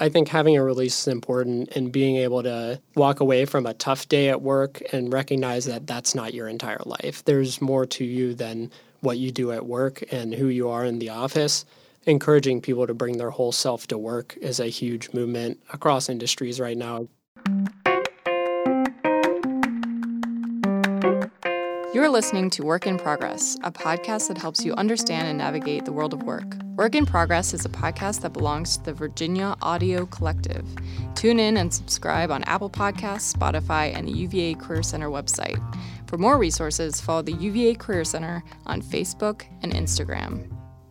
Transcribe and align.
I 0.00 0.08
think 0.08 0.28
having 0.28 0.56
a 0.56 0.64
release 0.64 0.98
is 0.98 1.08
important 1.08 1.76
and 1.76 1.92
being 1.92 2.16
able 2.16 2.42
to 2.42 2.80
walk 2.94 3.20
away 3.20 3.44
from 3.44 3.66
a 3.66 3.74
tough 3.74 4.08
day 4.08 4.30
at 4.30 4.40
work 4.40 4.82
and 4.92 5.12
recognize 5.12 5.66
that 5.66 5.86
that's 5.86 6.14
not 6.14 6.32
your 6.32 6.48
entire 6.48 6.80
life. 6.86 7.22
There's 7.26 7.60
more 7.60 7.84
to 7.84 8.04
you 8.04 8.34
than 8.34 8.70
what 9.00 9.18
you 9.18 9.30
do 9.30 9.52
at 9.52 9.66
work 9.66 10.02
and 10.10 10.32
who 10.34 10.46
you 10.46 10.70
are 10.70 10.86
in 10.86 11.00
the 11.00 11.10
office. 11.10 11.66
Encouraging 12.06 12.62
people 12.62 12.86
to 12.86 12.94
bring 12.94 13.18
their 13.18 13.28
whole 13.28 13.52
self 13.52 13.86
to 13.88 13.98
work 13.98 14.38
is 14.40 14.58
a 14.58 14.68
huge 14.68 15.12
movement 15.12 15.60
across 15.70 16.08
industries 16.08 16.58
right 16.58 16.78
now. 16.78 17.06
You're 21.92 22.08
listening 22.08 22.50
to 22.50 22.62
Work 22.62 22.86
in 22.86 22.98
Progress, 22.98 23.56
a 23.64 23.72
podcast 23.72 24.28
that 24.28 24.38
helps 24.38 24.64
you 24.64 24.74
understand 24.74 25.26
and 25.26 25.36
navigate 25.36 25.84
the 25.84 25.92
world 25.92 26.14
of 26.14 26.22
work. 26.22 26.56
Work 26.76 26.94
in 26.94 27.04
Progress 27.04 27.52
is 27.52 27.64
a 27.64 27.68
podcast 27.68 28.20
that 28.20 28.32
belongs 28.32 28.76
to 28.76 28.84
the 28.84 28.92
Virginia 28.92 29.56
Audio 29.60 30.06
Collective. 30.06 30.64
Tune 31.16 31.40
in 31.40 31.56
and 31.56 31.74
subscribe 31.74 32.30
on 32.30 32.44
Apple 32.44 32.70
Podcasts, 32.70 33.34
Spotify, 33.34 33.92
and 33.92 34.06
the 34.06 34.12
UVA 34.12 34.54
Career 34.54 34.84
Center 34.84 35.08
website. 35.08 35.58
For 36.06 36.16
more 36.16 36.38
resources, 36.38 37.00
follow 37.00 37.22
the 37.22 37.32
UVA 37.32 37.74
Career 37.74 38.04
Center 38.04 38.44
on 38.66 38.82
Facebook 38.82 39.42
and 39.64 39.72
Instagram. 39.72 40.48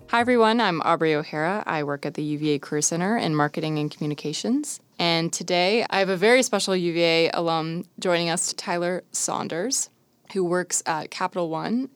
Hi, 0.10 0.20
everyone. 0.20 0.60
I'm 0.60 0.82
Aubrey 0.82 1.16
O'Hara. 1.16 1.64
I 1.66 1.82
work 1.84 2.06
at 2.06 2.16
the 2.16 2.24
UVA 2.24 2.60
Career 2.60 2.82
Center 2.82 3.16
in 3.16 3.36
Marketing 3.36 3.80
and 3.80 3.90
Communications. 3.90 4.82
And 5.00 5.32
today 5.32 5.86
I 5.90 6.00
have 6.00 6.10
a 6.10 6.18
very 6.18 6.44
special 6.44 6.76
UVA 6.76 7.30
alum 7.34 7.86
joining 8.00 8.30
us, 8.30 8.52
Tyler 8.52 9.06
Saunders 9.14 9.90
who 10.34 10.44
works 10.44 10.84
at 10.86 11.12
Capital 11.12 11.50
One. 11.50 11.90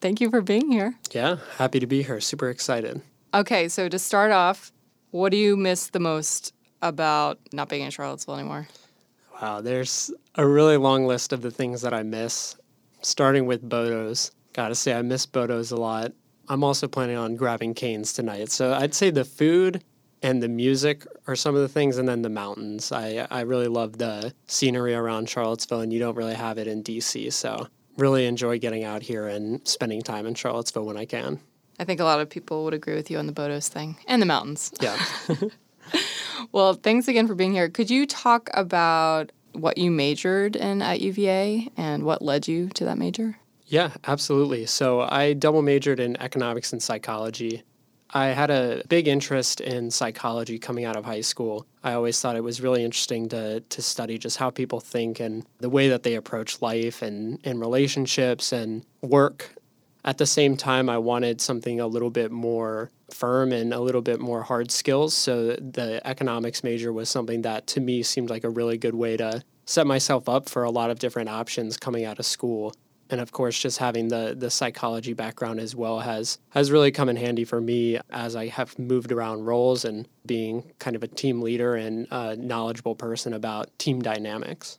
Thank 0.00 0.20
you 0.20 0.30
for 0.30 0.40
being 0.40 0.70
here. 0.70 0.94
Yeah, 1.12 1.36
happy 1.56 1.80
to 1.80 1.86
be 1.86 2.02
here. 2.02 2.20
Super 2.20 2.50
excited. 2.50 3.00
Okay, 3.34 3.68
so 3.68 3.88
to 3.88 3.98
start 3.98 4.30
off, 4.30 4.72
what 5.10 5.30
do 5.30 5.36
you 5.36 5.56
miss 5.56 5.88
the 5.88 6.00
most 6.00 6.52
about 6.82 7.38
not 7.52 7.68
being 7.68 7.82
in 7.82 7.90
Charlottesville 7.90 8.34
anymore? 8.34 8.68
Wow, 9.40 9.60
there's 9.60 10.10
a 10.34 10.46
really 10.46 10.76
long 10.76 11.06
list 11.06 11.32
of 11.32 11.42
the 11.42 11.50
things 11.50 11.82
that 11.82 11.92
I 11.92 12.02
miss, 12.02 12.56
starting 13.02 13.46
with 13.46 13.68
Bodo's. 13.68 14.30
Gotta 14.52 14.74
say, 14.74 14.94
I 14.94 15.02
miss 15.02 15.26
Bodo's 15.26 15.70
a 15.70 15.76
lot. 15.76 16.12
I'm 16.48 16.64
also 16.64 16.88
planning 16.88 17.16
on 17.16 17.36
grabbing 17.36 17.74
Canes 17.74 18.12
tonight. 18.12 18.50
So 18.50 18.72
I'd 18.72 18.94
say 18.94 19.10
the 19.10 19.24
food 19.24 19.82
and 20.22 20.42
the 20.42 20.48
music 20.48 21.06
are 21.26 21.36
some 21.36 21.54
of 21.54 21.60
the 21.60 21.68
things, 21.68 21.98
and 21.98 22.08
then 22.08 22.22
the 22.22 22.30
mountains. 22.30 22.90
I, 22.90 23.26
I 23.30 23.42
really 23.42 23.68
love 23.68 23.98
the 23.98 24.32
scenery 24.46 24.94
around 24.94 25.28
Charlottesville, 25.28 25.80
and 25.80 25.92
you 25.92 25.98
don't 25.98 26.16
really 26.16 26.34
have 26.34 26.58
it 26.58 26.66
in 26.66 26.82
DC. 26.82 27.32
So 27.32 27.68
really 27.96 28.26
enjoy 28.26 28.58
getting 28.58 28.84
out 28.84 29.02
here 29.02 29.26
and 29.26 29.66
spending 29.66 30.02
time 30.02 30.26
in 30.26 30.34
Charlottesville 30.34 30.84
when 30.84 30.96
I 30.96 31.04
can. 31.04 31.40
I 31.78 31.84
think 31.84 32.00
a 32.00 32.04
lot 32.04 32.20
of 32.20 32.30
people 32.30 32.64
would 32.64 32.74
agree 32.74 32.94
with 32.94 33.10
you 33.10 33.18
on 33.18 33.26
the 33.26 33.32
Bodos 33.32 33.68
thing 33.68 33.96
and 34.06 34.20
the 34.20 34.26
mountains. 34.26 34.72
Yeah. 34.80 34.98
well, 36.52 36.74
thanks 36.74 37.08
again 37.08 37.26
for 37.26 37.34
being 37.34 37.52
here. 37.52 37.68
Could 37.68 37.90
you 37.90 38.06
talk 38.06 38.50
about 38.54 39.32
what 39.52 39.78
you 39.78 39.90
majored 39.90 40.56
in 40.56 40.82
at 40.82 41.00
UVA 41.00 41.70
and 41.76 42.04
what 42.04 42.22
led 42.22 42.48
you 42.48 42.68
to 42.70 42.84
that 42.84 42.98
major? 42.98 43.38
Yeah, 43.66 43.92
absolutely. 44.06 44.66
So 44.66 45.00
I 45.00 45.32
double 45.32 45.62
majored 45.62 45.98
in 45.98 46.20
economics 46.20 46.72
and 46.72 46.82
psychology. 46.82 47.64
I 48.10 48.26
had 48.26 48.50
a 48.50 48.82
big 48.88 49.08
interest 49.08 49.60
in 49.60 49.90
psychology 49.90 50.58
coming 50.58 50.84
out 50.84 50.96
of 50.96 51.04
high 51.04 51.22
school. 51.22 51.66
I 51.86 51.92
always 51.92 52.20
thought 52.20 52.34
it 52.34 52.42
was 52.42 52.60
really 52.60 52.82
interesting 52.82 53.28
to, 53.28 53.60
to 53.60 53.80
study 53.80 54.18
just 54.18 54.38
how 54.38 54.50
people 54.50 54.80
think 54.80 55.20
and 55.20 55.46
the 55.58 55.70
way 55.70 55.88
that 55.88 56.02
they 56.02 56.16
approach 56.16 56.60
life 56.60 57.00
and, 57.00 57.38
and 57.44 57.60
relationships 57.60 58.50
and 58.50 58.84
work. 59.02 59.54
At 60.04 60.18
the 60.18 60.26
same 60.26 60.56
time, 60.56 60.88
I 60.88 60.98
wanted 60.98 61.40
something 61.40 61.78
a 61.78 61.86
little 61.86 62.10
bit 62.10 62.32
more 62.32 62.90
firm 63.12 63.52
and 63.52 63.72
a 63.72 63.78
little 63.78 64.02
bit 64.02 64.18
more 64.18 64.42
hard 64.42 64.72
skills. 64.72 65.14
So 65.14 65.52
the 65.52 66.00
economics 66.04 66.64
major 66.64 66.92
was 66.92 67.08
something 67.08 67.42
that 67.42 67.68
to 67.68 67.80
me 67.80 68.02
seemed 68.02 68.30
like 68.30 68.42
a 68.42 68.50
really 68.50 68.78
good 68.78 68.96
way 68.96 69.16
to 69.18 69.44
set 69.64 69.86
myself 69.86 70.28
up 70.28 70.48
for 70.48 70.64
a 70.64 70.70
lot 70.70 70.90
of 70.90 70.98
different 70.98 71.28
options 71.28 71.76
coming 71.76 72.04
out 72.04 72.18
of 72.18 72.26
school 72.26 72.74
and 73.10 73.20
of 73.20 73.32
course 73.32 73.58
just 73.58 73.78
having 73.78 74.08
the 74.08 74.34
the 74.38 74.50
psychology 74.50 75.12
background 75.12 75.60
as 75.60 75.74
well 75.74 76.00
has 76.00 76.38
has 76.50 76.70
really 76.70 76.90
come 76.90 77.08
in 77.08 77.16
handy 77.16 77.44
for 77.44 77.60
me 77.60 77.98
as 78.10 78.36
I 78.36 78.46
have 78.48 78.78
moved 78.78 79.12
around 79.12 79.44
roles 79.44 79.84
and 79.84 80.08
being 80.24 80.72
kind 80.78 80.96
of 80.96 81.02
a 81.02 81.08
team 81.08 81.40
leader 81.40 81.74
and 81.74 82.06
a 82.10 82.36
knowledgeable 82.36 82.94
person 82.94 83.32
about 83.32 83.76
team 83.78 84.00
dynamics. 84.02 84.78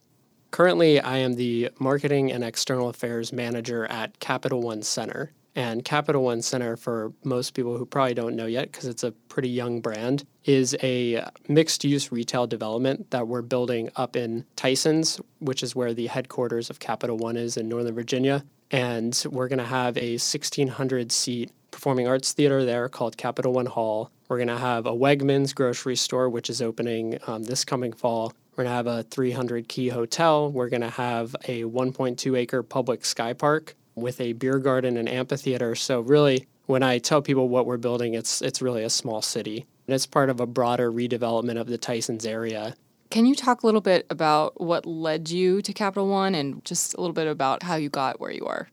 Currently, 0.51 1.01
I 1.01 1.17
am 1.17 1.33
the 1.33 1.71
marketing 1.79 2.31
and 2.31 2.43
external 2.43 2.89
affairs 2.89 3.33
manager 3.33 3.85
at 3.85 4.19
Capital 4.19 4.61
One 4.61 4.81
Center. 4.81 5.31
And 5.57 5.83
Capital 5.83 6.23
One 6.23 6.43
Center, 6.43 6.77
for 6.77 7.11
most 7.23 7.55
people 7.55 7.77
who 7.77 7.85
probably 7.87 8.13
don't 8.13 8.35
know 8.35 8.45
yet, 8.45 8.71
because 8.71 8.85
it's 8.85 9.03
a 9.03 9.11
pretty 9.27 9.49
young 9.49 9.81
brand, 9.81 10.23
is 10.45 10.77
a 10.83 11.25
mixed 11.47 11.83
use 11.83 12.11
retail 12.11 12.45
development 12.45 13.09
that 13.09 13.27
we're 13.27 13.41
building 13.41 13.89
up 13.95 14.15
in 14.15 14.45
Tysons, 14.55 15.19
which 15.39 15.63
is 15.63 15.75
where 15.75 15.95
the 15.95 16.05
headquarters 16.05 16.69
of 16.69 16.77
Capital 16.77 17.17
One 17.17 17.35
is 17.35 17.57
in 17.57 17.67
Northern 17.67 17.95
Virginia. 17.95 18.45
And 18.69 19.19
we're 19.31 19.47
going 19.47 19.57
to 19.57 19.65
have 19.65 19.97
a 19.97 20.11
1,600 20.11 21.11
seat 21.11 21.51
performing 21.71 22.07
arts 22.07 22.33
theater 22.33 22.63
there 22.63 22.87
called 22.87 23.17
Capital 23.17 23.51
One 23.51 23.65
Hall. 23.65 24.11
We're 24.29 24.37
going 24.37 24.49
to 24.49 24.59
have 24.59 24.85
a 24.85 24.91
Wegmans 24.91 25.55
grocery 25.55 25.95
store, 25.95 26.29
which 26.29 26.51
is 26.51 26.61
opening 26.61 27.17
um, 27.25 27.41
this 27.45 27.65
coming 27.65 27.93
fall. 27.93 28.31
We're 28.55 28.65
going 28.65 28.73
to 28.73 28.75
have 28.75 28.87
a 28.87 29.03
300 29.09 29.67
key 29.67 29.89
hotel. 29.89 30.51
We're 30.51 30.69
going 30.69 30.81
to 30.81 30.91
have 30.91 31.35
a 31.45 31.63
1.2 31.63 32.37
acre 32.37 32.61
public 32.61 33.05
sky 33.05 33.33
park 33.33 33.75
with 33.97 34.21
a 34.21 34.33
beer 34.33 34.59
garden 34.59 34.95
and 34.95 35.09
amphitheater. 35.09 35.75
So 35.75 35.99
really, 35.99 36.47
when 36.67 36.83
I 36.83 36.99
tell 36.99 37.21
people 37.21 37.49
what 37.49 37.65
we're 37.65 37.77
building, 37.77 38.13
it's 38.13 38.41
it's 38.41 38.61
really 38.61 38.83
a 38.83 38.89
small 38.89 39.21
city. 39.21 39.65
And 39.87 39.95
it's 39.95 40.05
part 40.05 40.29
of 40.29 40.39
a 40.39 40.45
broader 40.45 40.91
redevelopment 40.91 41.59
of 41.59 41.67
the 41.67 41.77
Tysons 41.77 42.25
area. 42.25 42.75
Can 43.09 43.25
you 43.25 43.35
talk 43.35 43.63
a 43.63 43.65
little 43.65 43.81
bit 43.81 44.05
about 44.09 44.59
what 44.59 44.85
led 44.85 45.29
you 45.29 45.61
to 45.61 45.73
Capital 45.73 46.09
One 46.09 46.35
and 46.35 46.63
just 46.65 46.93
a 46.93 47.01
little 47.01 47.13
bit 47.13 47.27
about 47.27 47.63
how 47.63 47.75
you 47.75 47.89
got 47.89 48.19
where 48.19 48.31
you 48.31 48.45
are? 48.45 48.67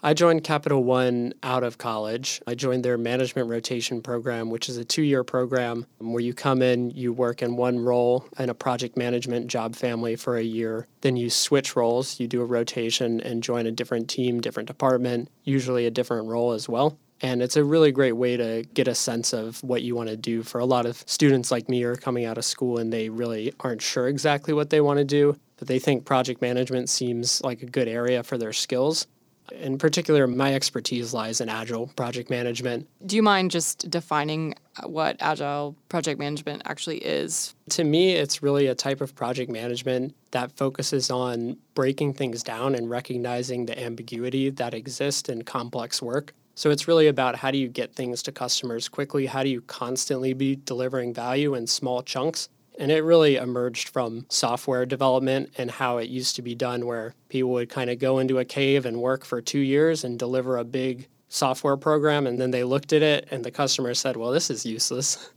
I 0.00 0.14
joined 0.14 0.44
Capital 0.44 0.84
One 0.84 1.34
out 1.42 1.64
of 1.64 1.76
college. 1.76 2.40
I 2.46 2.54
joined 2.54 2.84
their 2.84 2.96
management 2.96 3.48
rotation 3.48 4.00
program, 4.00 4.48
which 4.48 4.68
is 4.68 4.76
a 4.76 4.84
two 4.84 5.02
year 5.02 5.24
program 5.24 5.86
where 5.98 6.22
you 6.22 6.34
come 6.34 6.62
in, 6.62 6.90
you 6.90 7.12
work 7.12 7.42
in 7.42 7.56
one 7.56 7.80
role 7.80 8.24
in 8.38 8.48
a 8.48 8.54
project 8.54 8.96
management 8.96 9.48
job 9.48 9.74
family 9.74 10.14
for 10.14 10.36
a 10.36 10.42
year. 10.42 10.86
Then 11.00 11.16
you 11.16 11.30
switch 11.30 11.74
roles, 11.74 12.20
you 12.20 12.28
do 12.28 12.42
a 12.42 12.44
rotation 12.44 13.20
and 13.22 13.42
join 13.42 13.66
a 13.66 13.72
different 13.72 14.08
team, 14.08 14.40
different 14.40 14.68
department, 14.68 15.30
usually 15.42 15.84
a 15.86 15.90
different 15.90 16.28
role 16.28 16.52
as 16.52 16.68
well. 16.68 16.96
And 17.20 17.42
it's 17.42 17.56
a 17.56 17.64
really 17.64 17.90
great 17.90 18.12
way 18.12 18.36
to 18.36 18.64
get 18.74 18.86
a 18.86 18.94
sense 18.94 19.32
of 19.32 19.60
what 19.64 19.82
you 19.82 19.96
want 19.96 20.10
to 20.10 20.16
do. 20.16 20.44
For 20.44 20.60
a 20.60 20.64
lot 20.64 20.86
of 20.86 21.02
students 21.06 21.50
like 21.50 21.68
me 21.68 21.82
are 21.82 21.96
coming 21.96 22.24
out 22.24 22.38
of 22.38 22.44
school 22.44 22.78
and 22.78 22.92
they 22.92 23.08
really 23.08 23.52
aren't 23.58 23.82
sure 23.82 24.06
exactly 24.06 24.54
what 24.54 24.70
they 24.70 24.80
want 24.80 24.98
to 24.98 25.04
do, 25.04 25.36
but 25.56 25.66
they 25.66 25.80
think 25.80 26.04
project 26.04 26.40
management 26.40 26.88
seems 26.88 27.42
like 27.42 27.64
a 27.64 27.66
good 27.66 27.88
area 27.88 28.22
for 28.22 28.38
their 28.38 28.52
skills. 28.52 29.08
In 29.52 29.78
particular, 29.78 30.26
my 30.26 30.54
expertise 30.54 31.14
lies 31.14 31.40
in 31.40 31.48
agile 31.48 31.88
project 31.96 32.30
management. 32.30 32.86
Do 33.06 33.16
you 33.16 33.22
mind 33.22 33.50
just 33.50 33.90
defining 33.90 34.54
what 34.84 35.16
agile 35.20 35.76
project 35.88 36.18
management 36.18 36.62
actually 36.64 36.98
is? 36.98 37.54
To 37.70 37.84
me, 37.84 38.12
it's 38.12 38.42
really 38.42 38.66
a 38.66 38.74
type 38.74 39.00
of 39.00 39.14
project 39.14 39.50
management 39.50 40.14
that 40.30 40.52
focuses 40.52 41.10
on 41.10 41.56
breaking 41.74 42.14
things 42.14 42.42
down 42.42 42.74
and 42.74 42.90
recognizing 42.90 43.66
the 43.66 43.78
ambiguity 43.82 44.50
that 44.50 44.74
exists 44.74 45.28
in 45.28 45.42
complex 45.42 46.02
work. 46.02 46.34
So 46.54 46.70
it's 46.70 46.88
really 46.88 47.06
about 47.06 47.36
how 47.36 47.52
do 47.52 47.58
you 47.58 47.68
get 47.68 47.94
things 47.94 48.20
to 48.24 48.32
customers 48.32 48.88
quickly? 48.88 49.26
How 49.26 49.44
do 49.44 49.48
you 49.48 49.60
constantly 49.62 50.32
be 50.32 50.56
delivering 50.56 51.14
value 51.14 51.54
in 51.54 51.68
small 51.68 52.02
chunks? 52.02 52.48
And 52.78 52.92
it 52.92 53.02
really 53.02 53.36
emerged 53.36 53.88
from 53.88 54.26
software 54.28 54.86
development 54.86 55.52
and 55.58 55.70
how 55.70 55.98
it 55.98 56.08
used 56.08 56.36
to 56.36 56.42
be 56.42 56.54
done, 56.54 56.86
where 56.86 57.14
people 57.28 57.50
would 57.50 57.68
kind 57.68 57.90
of 57.90 57.98
go 57.98 58.18
into 58.18 58.38
a 58.38 58.44
cave 58.44 58.86
and 58.86 59.00
work 59.00 59.24
for 59.24 59.42
two 59.42 59.58
years 59.58 60.04
and 60.04 60.18
deliver 60.18 60.56
a 60.56 60.64
big 60.64 61.08
software 61.28 61.76
program. 61.76 62.26
And 62.26 62.40
then 62.40 62.50
they 62.50 62.64
looked 62.64 62.92
at 62.92 63.02
it 63.02 63.28
and 63.30 63.44
the 63.44 63.50
customer 63.50 63.94
said, 63.94 64.16
Well, 64.16 64.30
this 64.30 64.48
is 64.50 64.64
useless. 64.64 65.30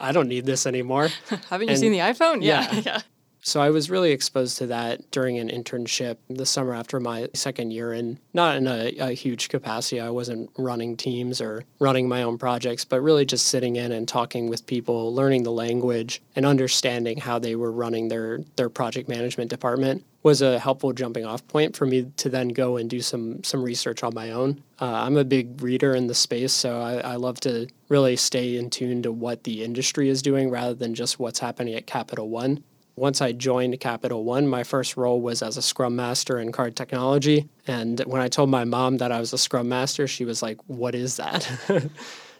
I, 0.00 0.12
don't 0.12 0.28
need 0.28 0.46
this 0.46 0.66
anymore. 0.66 1.08
Haven't 1.50 1.68
you 1.68 1.72
and, 1.72 1.78
seen 1.78 1.92
the 1.92 1.98
iPhone? 1.98 2.42
Yeah. 2.42 2.72
yeah. 2.84 3.00
So 3.46 3.60
I 3.60 3.70
was 3.70 3.90
really 3.90 4.10
exposed 4.10 4.58
to 4.58 4.66
that 4.66 5.08
during 5.12 5.38
an 5.38 5.48
internship 5.48 6.16
the 6.28 6.44
summer 6.44 6.74
after 6.74 6.98
my 6.98 7.28
second 7.32 7.70
year, 7.70 7.92
and 7.92 8.18
not 8.34 8.56
in 8.56 8.66
a, 8.66 8.88
a, 8.98 9.12
huge 9.12 9.48
capacity. 9.48 10.00
I 10.00 10.10
wasn't 10.10 10.50
running 10.58 10.96
teams 10.96 11.40
or 11.40 11.62
running 11.78 12.08
my 12.08 12.24
own 12.24 12.38
projects, 12.38 12.84
but 12.84 13.00
really 13.00 13.24
just 13.24 13.46
sitting 13.46 13.76
in 13.76 13.92
and 13.92 14.08
talking 14.08 14.48
with 14.48 14.66
people, 14.66 15.14
learning 15.14 15.44
the 15.44 15.52
language, 15.52 16.20
and 16.34 16.44
understanding 16.44 17.18
how 17.18 17.38
they 17.38 17.54
were 17.54 17.70
running 17.70 18.08
their 18.08 18.40
their 18.56 18.68
project 18.68 19.08
management 19.08 19.48
department 19.48 20.04
was 20.24 20.42
a 20.42 20.58
helpful 20.58 20.92
jumping 20.92 21.24
off 21.24 21.46
point 21.46 21.76
for 21.76 21.86
me 21.86 22.10
to 22.16 22.28
then 22.28 22.48
go 22.48 22.76
and 22.76 22.90
do 22.90 23.00
some 23.00 23.44
some 23.44 23.62
research 23.62 24.02
on 24.02 24.12
my 24.12 24.32
own. 24.32 24.60
Uh, 24.80 24.86
I'm 24.86 25.16
a 25.16 25.24
big 25.24 25.62
reader 25.62 25.94
in 25.94 26.08
the 26.08 26.16
space, 26.16 26.52
so 26.52 26.80
I, 26.80 27.12
I 27.12 27.14
love 27.14 27.38
to 27.42 27.68
really 27.88 28.16
stay 28.16 28.56
in 28.56 28.70
tune 28.70 29.04
to 29.04 29.12
what 29.12 29.44
the 29.44 29.62
industry 29.62 30.08
is 30.08 30.20
doing 30.20 30.50
rather 30.50 30.74
than 30.74 30.96
just 30.96 31.20
what's 31.20 31.38
happening 31.38 31.76
at 31.76 31.86
Capital 31.86 32.28
One 32.28 32.64
once 32.96 33.20
I 33.20 33.32
joined 33.32 33.78
Capital 33.78 34.24
One, 34.24 34.48
my 34.48 34.64
first 34.64 34.96
role 34.96 35.20
was 35.20 35.42
as 35.42 35.56
a 35.56 35.62
Scrum 35.62 35.94
Master 35.94 36.38
in 36.38 36.50
card 36.50 36.74
technology. 36.76 37.48
And 37.66 38.00
when 38.00 38.22
I 38.22 38.28
told 38.28 38.48
my 38.48 38.64
mom 38.64 38.96
that 38.98 39.12
I 39.12 39.20
was 39.20 39.32
a 39.32 39.38
Scrum 39.38 39.68
Master, 39.68 40.08
she 40.08 40.24
was 40.24 40.42
like, 40.42 40.58
"What 40.66 40.94
is 40.94 41.16
that?" 41.16 41.48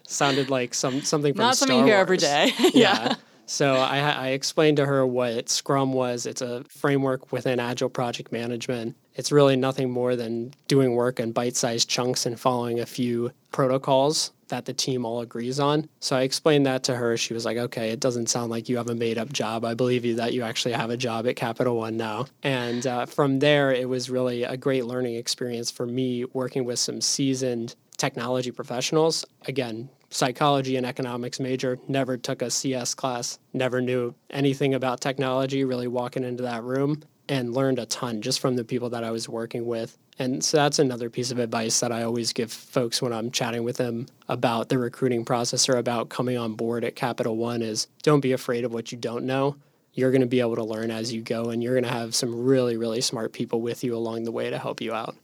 Sounded 0.07 0.51
like 0.51 0.73
some 0.73 1.03
something 1.03 1.35
from 1.35 1.45
not 1.45 1.57
Star 1.57 1.69
something 1.69 1.81
you 1.81 1.87
hear 1.87 1.97
every 1.97 2.17
day. 2.17 2.53
yeah. 2.75 3.15
So 3.45 3.75
I, 3.75 3.99
I 3.99 4.29
explained 4.29 4.79
to 4.79 4.87
her 4.87 5.07
what 5.07 5.49
Scrum 5.49 5.93
was. 5.93 6.27
It's 6.27 6.43
a 6.43 6.65
framework 6.65 7.31
within 7.33 7.61
Agile 7.61 7.89
project 7.89 8.33
management. 8.33 8.97
It's 9.15 9.31
really 9.31 9.57
nothing 9.57 9.91
more 9.91 10.17
than 10.17 10.53
doing 10.67 10.95
work 10.95 11.21
in 11.21 11.33
bite 11.33 11.55
sized 11.55 11.89
chunks 11.89 12.27
and 12.27 12.41
following 12.41 12.81
a 12.81 12.87
few 12.87 13.31
protocols 13.53 14.33
that 14.49 14.65
the 14.65 14.73
team 14.73 15.05
all 15.05 15.21
agrees 15.21 15.59
on. 15.61 15.89
So 16.01 16.17
I 16.17 16.23
explained 16.23 16.67
that 16.67 16.85
to 16.85 16.97
her. 16.97 17.17
She 17.17 17.35
was 17.35 17.45
like, 17.45 17.57
okay, 17.57 17.91
it 17.91 18.01
doesn't 18.01 18.29
sound 18.29 18.51
like 18.51 18.69
you 18.69 18.77
have 18.77 18.89
a 18.89 18.95
made 18.95 19.19
up 19.19 19.33
job. 19.33 19.65
I 19.65 19.75
believe 19.75 20.05
you 20.05 20.17
that 20.17 20.33
you 20.33 20.43
actually 20.43 20.73
have 20.73 20.91
a 20.91 20.97
job 20.97 21.27
at 21.27 21.37
Capital 21.37 21.77
One 21.77 21.97
now. 21.97 22.27
And 22.43 22.87
uh, 22.87 23.07
from 23.07 23.39
there, 23.39 23.73
it 23.73 23.89
was 23.89 24.11
really 24.11 24.45
a 24.45 24.57
great 24.57 24.87
learning 24.87 25.17
experience 25.17 25.71
for 25.71 25.87
me 25.87 26.25
working 26.33 26.65
with 26.65 26.79
some 26.79 27.01
seasoned 27.01 27.75
technology 27.97 28.51
professionals. 28.51 29.25
Again, 29.47 29.89
psychology 30.11 30.77
and 30.77 30.87
economics 30.87 31.41
major, 31.41 31.79
never 31.89 32.17
took 32.17 32.43
a 32.43 32.51
CS 32.51 32.95
class, 32.95 33.39
never 33.53 33.81
knew 33.81 34.15
anything 34.31 34.75
about 34.75 35.01
technology, 35.01 35.65
really 35.65 35.89
walking 35.89 36.25
into 36.25 36.43
that 36.43 36.63
room 36.63 37.03
and 37.29 37.55
learned 37.55 37.79
a 37.79 37.87
ton 37.87 38.23
just 38.23 38.41
from 38.41 38.57
the 38.57 38.65
people 38.65 38.91
that 38.91 39.05
I 39.05 39.11
was 39.11 39.29
working 39.29 39.67
with. 39.67 39.97
And 40.19 40.43
so 40.43 40.57
that's 40.57 40.79
another 40.79 41.11
piece 41.11 41.31
of 41.31 41.39
advice 41.39 41.81
that 41.81 41.93
I 41.93 42.03
always 42.03 42.33
give 42.33 42.51
folks 42.51 43.03
when 43.03 43.13
I'm 43.13 43.31
chatting 43.31 43.65
with 43.65 43.77
them 43.77 44.07
about 44.29 44.69
the 44.69 44.79
recruiting 44.79 45.25
process 45.25 45.69
or 45.69 45.77
about 45.77 46.09
coming 46.09 46.39
on 46.39 46.55
board 46.55 46.85
at 46.85 46.97
Capital 46.97 47.37
One 47.37 47.61
is 47.61 47.87
don't 48.03 48.21
be 48.21 48.33
afraid 48.33 48.65
of 48.65 48.73
what 48.73 48.93
you 48.93 48.99
don't 48.99 49.25
know. 49.25 49.57
You're 49.93 50.11
going 50.11 50.23
to 50.23 50.27
be 50.27 50.41
able 50.41 50.57
to 50.57 50.65
learn 50.65 50.91
as 50.91 51.13
you 51.13 51.23
go 51.23 51.51
and 51.51 51.63
you're 51.63 51.75
going 51.75 51.85
to 51.85 51.91
have 51.91 52.15
some 52.15 52.45
really 52.45 52.77
really 52.77 53.01
smart 53.01 53.33
people 53.33 53.61
with 53.61 53.85
you 53.85 53.95
along 53.95 54.25
the 54.25 54.33
way 54.33 54.49
to 54.51 54.59
help 54.59 54.81
you 54.81 54.95
out. 54.95 55.17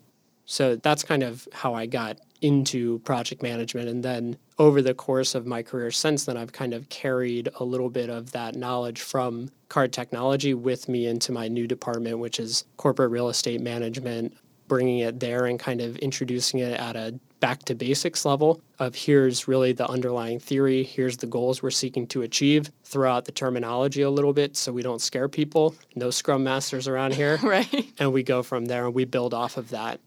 So 0.47 0.77
that's 0.77 1.03
kind 1.03 1.23
of 1.23 1.47
how 1.53 1.75
I 1.75 1.87
got 1.87 2.19
into 2.43 2.99
project 3.01 3.41
management 3.41 3.89
and 3.89 4.03
then 4.03 4.37
over 4.59 4.83
the 4.83 4.95
course 4.95 5.37
of 5.37 5.47
my 5.47 5.63
career 5.63 5.93
since 5.93 6.25
then 6.25 6.37
I've 6.37 6.53
kind 6.53 6.75
of 6.75 6.89
carried 6.89 7.49
a 7.61 7.65
little 7.65 7.89
bit 7.89 8.11
of 8.11 8.33
that 8.33 8.57
knowledge 8.57 9.01
from 9.01 9.49
card 9.69 9.93
technology 9.93 10.53
with 10.53 10.89
me 10.89 11.07
into 11.07 11.31
my 11.31 11.47
new 11.47 11.69
department 11.69 12.19
which 12.19 12.41
is 12.41 12.65
corporate 12.79 13.13
real 13.13 13.29
estate 13.29 13.61
management 13.61 14.37
bringing 14.67 14.99
it 14.99 15.21
there 15.21 15.47
and 15.47 15.61
kind 15.61 15.81
of 15.81 15.97
introducing 15.99 16.59
it 16.59 16.73
at 16.81 16.97
a 16.97 17.15
back 17.41 17.65
to 17.65 17.75
basics 17.75 18.25
level 18.25 18.61
of 18.79 18.95
here's 18.95 19.49
really 19.49 19.73
the 19.73 19.87
underlying 19.89 20.39
theory, 20.39 20.85
here's 20.85 21.17
the 21.17 21.27
goals 21.27 21.61
we're 21.61 21.71
seeking 21.71 22.07
to 22.07 22.23
achieve, 22.23 22.71
throw 22.85 23.13
out 23.13 23.25
the 23.25 23.33
terminology 23.33 24.01
a 24.01 24.09
little 24.09 24.33
bit 24.33 24.57
so 24.57 24.73
we 24.73 24.81
don't 24.81 25.01
scare 25.01 25.29
people. 25.29 25.75
No 25.97 26.11
scrum 26.11 26.45
masters 26.45 26.87
around 26.87 27.15
here. 27.15 27.37
right. 27.43 27.93
And 27.99 28.13
we 28.13 28.23
go 28.23 28.45
from 28.45 28.67
there 28.67 28.87
and 28.87 28.95
we 28.95 29.05
build 29.05 29.35
off 29.35 29.57
of 29.57 29.71
that. 29.71 30.01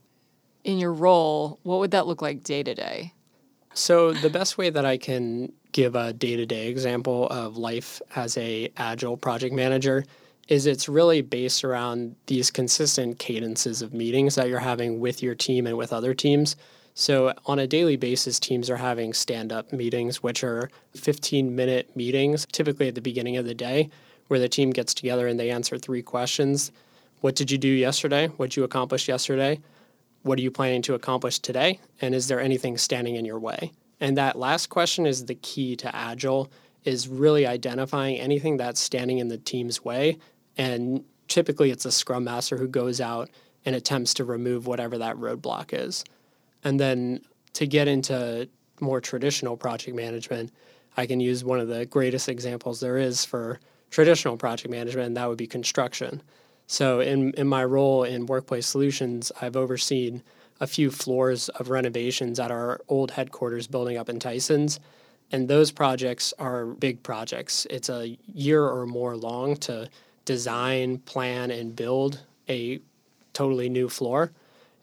In 0.65 0.79
your 0.79 0.93
role, 0.93 1.59
what 1.61 1.79
would 1.79 1.91
that 1.91 2.07
look 2.07 2.23
like 2.23 2.43
day 2.43 2.63
to 2.63 2.73
day? 2.73 3.13
So 3.75 4.13
the 4.13 4.31
best 4.31 4.57
way 4.57 4.71
that 4.71 4.83
I 4.83 4.97
can 4.97 5.53
give 5.73 5.95
a 5.95 6.11
day-to-day 6.11 6.69
example 6.69 7.27
of 7.27 7.55
life 7.55 8.01
as 8.15 8.35
a 8.35 8.71
agile 8.75 9.15
project 9.15 9.53
manager 9.53 10.03
is 10.47 10.65
it's 10.65 10.89
really 10.89 11.21
based 11.21 11.63
around 11.63 12.15
these 12.25 12.49
consistent 12.49 13.19
cadences 13.19 13.83
of 13.83 13.93
meetings 13.93 14.35
that 14.35 14.49
you're 14.49 14.57
having 14.57 14.99
with 14.99 15.21
your 15.21 15.35
team 15.35 15.67
and 15.67 15.77
with 15.77 15.93
other 15.93 16.15
teams. 16.15 16.55
So, 16.95 17.33
on 17.45 17.59
a 17.59 17.67
daily 17.67 17.97
basis, 17.97 18.39
teams 18.39 18.67
are 18.69 18.77
having 18.77 19.13
stand 19.13 19.51
up 19.51 19.71
meetings, 19.71 20.23
which 20.23 20.43
are 20.43 20.71
15 20.95 21.55
minute 21.55 21.95
meetings, 21.95 22.47
typically 22.51 22.87
at 22.87 22.95
the 22.95 23.01
beginning 23.01 23.37
of 23.37 23.45
the 23.45 23.53
day, 23.53 23.89
where 24.29 24.39
the 24.39 24.49
team 24.49 24.71
gets 24.71 24.95
together 24.95 25.27
and 25.27 25.39
they 25.39 25.51
answer 25.51 25.77
three 25.77 26.01
questions 26.01 26.71
What 27.21 27.35
did 27.35 27.51
you 27.51 27.59
do 27.59 27.67
yesterday? 27.67 28.29
What 28.29 28.51
did 28.51 28.55
you 28.55 28.63
accomplish 28.63 29.07
yesterday? 29.07 29.59
What 30.25 30.39
are 30.39 30.41
you 30.41 30.49
planning 30.49 30.81
to 30.81 30.95
accomplish 30.95 31.37
today? 31.37 31.79
And 32.01 32.15
is 32.15 32.27
there 32.27 32.41
anything 32.41 32.79
standing 32.79 33.15
in 33.15 33.25
your 33.25 33.37
way? 33.37 33.71
And 33.99 34.17
that 34.17 34.35
last 34.35 34.69
question 34.69 35.05
is 35.05 35.25
the 35.25 35.35
key 35.35 35.75
to 35.75 35.95
Agile, 35.95 36.51
is 36.83 37.07
really 37.07 37.45
identifying 37.45 38.17
anything 38.17 38.57
that's 38.57 38.81
standing 38.81 39.19
in 39.19 39.27
the 39.27 39.37
team's 39.37 39.85
way 39.85 40.17
and 40.57 41.03
typically 41.27 41.69
it's 41.69 41.85
a 41.85 41.91
scrum 41.91 42.23
master 42.23 42.57
who 42.57 42.67
goes 42.67 42.99
out 42.99 43.29
and 43.65 43.75
attempts 43.75 44.15
to 44.15 44.23
remove 44.23 44.65
whatever 44.65 44.97
that 44.97 45.15
roadblock 45.17 45.73
is. 45.73 46.03
And 46.63 46.79
then 46.79 47.21
to 47.53 47.67
get 47.67 47.87
into 47.87 48.49
more 48.79 49.01
traditional 49.01 49.57
project 49.57 49.95
management, 49.95 50.51
I 50.97 51.05
can 51.05 51.19
use 51.19 51.43
one 51.43 51.59
of 51.59 51.67
the 51.67 51.85
greatest 51.85 52.29
examples 52.29 52.79
there 52.79 52.97
is 52.97 53.25
for 53.25 53.59
traditional 53.91 54.37
project 54.37 54.71
management, 54.71 55.07
and 55.07 55.17
that 55.17 55.29
would 55.29 55.37
be 55.37 55.47
construction. 55.47 56.23
So, 56.67 56.99
in, 56.99 57.31
in 57.33 57.47
my 57.47 57.63
role 57.63 58.03
in 58.03 58.25
Workplace 58.25 58.65
Solutions, 58.65 59.31
I've 59.39 59.55
overseen 59.55 60.23
a 60.59 60.67
few 60.67 60.89
floors 60.89 61.49
of 61.49 61.69
renovations 61.69 62.39
at 62.39 62.51
our 62.51 62.81
old 62.87 63.11
headquarters 63.11 63.67
building 63.67 63.97
up 63.97 64.09
in 64.09 64.19
Tysons. 64.19 64.79
And 65.31 65.47
those 65.47 65.71
projects 65.71 66.33
are 66.39 66.65
big 66.65 67.03
projects. 67.03 67.65
It's 67.69 67.89
a 67.89 68.17
year 68.33 68.63
or 68.63 68.85
more 68.85 69.17
long 69.17 69.57
to 69.57 69.89
design, 70.23 70.99
plan, 70.99 71.51
and 71.51 71.75
build 71.75 72.21
a 72.47 72.79
totally 73.33 73.69
new 73.69 73.89
floor. 73.89 74.31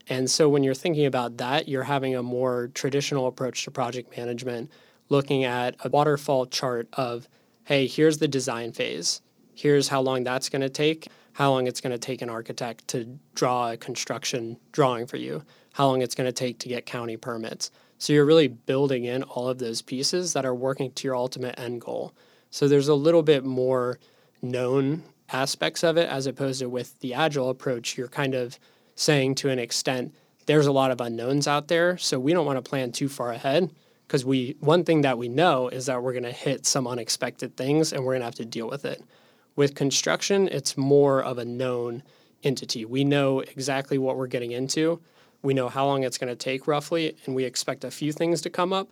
And 0.08 0.31
so 0.31 0.49
when 0.49 0.62
you're 0.62 0.75
thinking 0.75 1.06
about 1.06 1.38
that, 1.38 1.69
you're 1.69 1.84
having 1.84 2.14
a 2.14 2.23
more 2.23 2.70
traditional 2.75 3.26
approach 3.26 3.64
to 3.64 3.70
project 3.70 4.17
management, 4.17 4.70
looking 5.08 5.44
at 5.44 5.76
a 5.84 5.88
waterfall 5.88 6.46
chart 6.46 6.88
of, 6.93 7.29
hey, 7.64 7.87
here's 7.87 8.19
the 8.19 8.29
design 8.29 8.73
phase. 8.73 9.23
Here's 9.55 9.88
how 9.88 10.00
long 10.00 10.25
that's 10.25 10.49
going 10.49 10.62
to 10.62 10.69
take, 10.69 11.08
how 11.32 11.50
long 11.50 11.67
it's 11.67 11.81
going 11.81 11.93
to 11.93 11.99
take 11.99 12.23
an 12.23 12.31
architect 12.31 12.88
to 12.88 13.19
draw 13.34 13.70
a 13.70 13.76
construction 13.76 14.58
drawing 14.73 15.06
for 15.06 15.17
you, 15.17 15.43
how 15.73 15.87
long 15.87 16.02
it's 16.02 16.14
going 16.14 16.29
to 16.29 16.32
take 16.32 16.58
to 16.61 16.69
get 16.69 16.87
county 16.87 17.17
permits. 17.17 17.70
So 17.99 18.12
you're 18.12 18.25
really 18.25 18.49
building 18.49 19.05
in 19.05 19.23
all 19.23 19.49
of 19.49 19.58
those 19.58 19.81
pieces 19.81 20.32
that 20.32 20.44
are 20.44 20.55
working 20.55 20.93
to 20.93 21.08
your 21.08 21.17
ultimate 21.17 21.58
end 21.58 21.81
goal. 21.81 22.12
So 22.50 22.69
there's 22.69 22.88
a 22.88 22.94
little 22.94 23.23
bit 23.23 23.44
more 23.44 23.99
known 24.43 25.05
aspects 25.32 25.82
of 25.82 25.96
it 25.96 26.08
as 26.08 26.26
opposed 26.26 26.61
to 26.61 26.69
with 26.69 26.99
the 27.00 27.14
agile 27.14 27.49
approach 27.49 27.96
you're 27.96 28.08
kind 28.08 28.34
of 28.34 28.58
saying 28.94 29.34
to 29.34 29.49
an 29.49 29.58
extent 29.58 30.14
there's 30.46 30.67
a 30.67 30.73
lot 30.73 30.90
of 30.90 31.00
unknowns 31.00 31.46
out 31.46 31.69
there 31.69 31.96
so 31.96 32.19
we 32.19 32.32
don't 32.32 32.44
want 32.44 32.62
to 32.62 32.69
plan 32.69 32.93
too 32.93 33.08
far 33.08 33.31
ahead 33.31 33.70
because 34.06 34.25
we 34.25 34.56
one 34.61 34.84
thing 34.84 35.02
that 35.02 35.17
we 35.17 35.29
know 35.29 35.69
is 35.69 35.87
that 35.87 36.02
we're 36.02 36.12
going 36.12 36.23
to 36.23 36.32
hit 36.32 36.67
some 36.67 36.87
unexpected 36.87 37.56
things 37.56 37.93
and 37.93 38.05
we're 38.05 38.12
going 38.12 38.20
to 38.20 38.26
have 38.26 38.34
to 38.34 38.44
deal 38.44 38.69
with 38.69 38.84
it 38.84 39.02
with 39.57 39.75
construction 39.75 40.49
it's 40.49 40.77
more 40.77 41.23
of 41.23 41.39
a 41.39 41.45
known 41.45 42.03
entity 42.43 42.85
we 42.85 43.05
know 43.05 43.41
exactly 43.41 43.99
what 43.99 44.17
we're 44.17 44.27
getting 44.27 44.53
into 44.53 45.01
we 45.43 45.55
know 45.55 45.69
how 45.69 45.85
long 45.87 46.05
it's 46.05 46.19
going 46.19 46.29
to 46.29 46.37
take 46.37 46.67
roughly 46.67 47.17
and 47.27 47.35
we 47.35 47.45
expect 47.45 47.85
a 47.85 47.91
few 47.91 48.13
things 48.13 48.41
to 48.41 48.51
come 48.51 48.73
up 48.73 48.89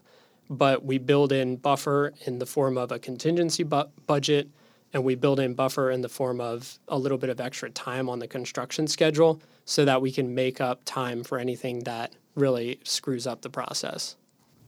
but 0.49 0.85
we 0.85 0.99
build 0.99 1.31
in 1.31 1.57
buffer 1.57 2.13
in 2.27 2.41
the 2.41 2.47
form 2.47 2.77
of 2.77 2.91
a 2.91 2.99
contingency 2.99 3.63
bu- 3.63 3.85
budget 4.07 4.49
and 4.93 5.05
we 5.05 5.15
build 5.15 5.39
in 5.39 5.55
buffer 5.55 5.91
in 5.91 6.01
the 6.01 6.09
form 6.09 6.41
of 6.41 6.79
a 6.89 6.99
little 6.99 7.19
bit 7.19 7.31
of 7.31 7.41
extra 7.41 7.71
time 7.71 8.09
on 8.09 8.19
the 8.19 8.27
construction 8.27 8.87
schedule 8.87 9.41
so 9.65 9.85
that 9.85 10.03
we 10.03 10.11
can 10.11 10.35
make 10.35 10.61
up 10.61 10.81
time 10.85 11.23
for 11.23 11.39
anything 11.39 11.81
that 11.85 12.13
really 12.35 12.81
screws 12.83 13.27
up 13.27 13.43
the 13.43 13.51
process. 13.51 14.17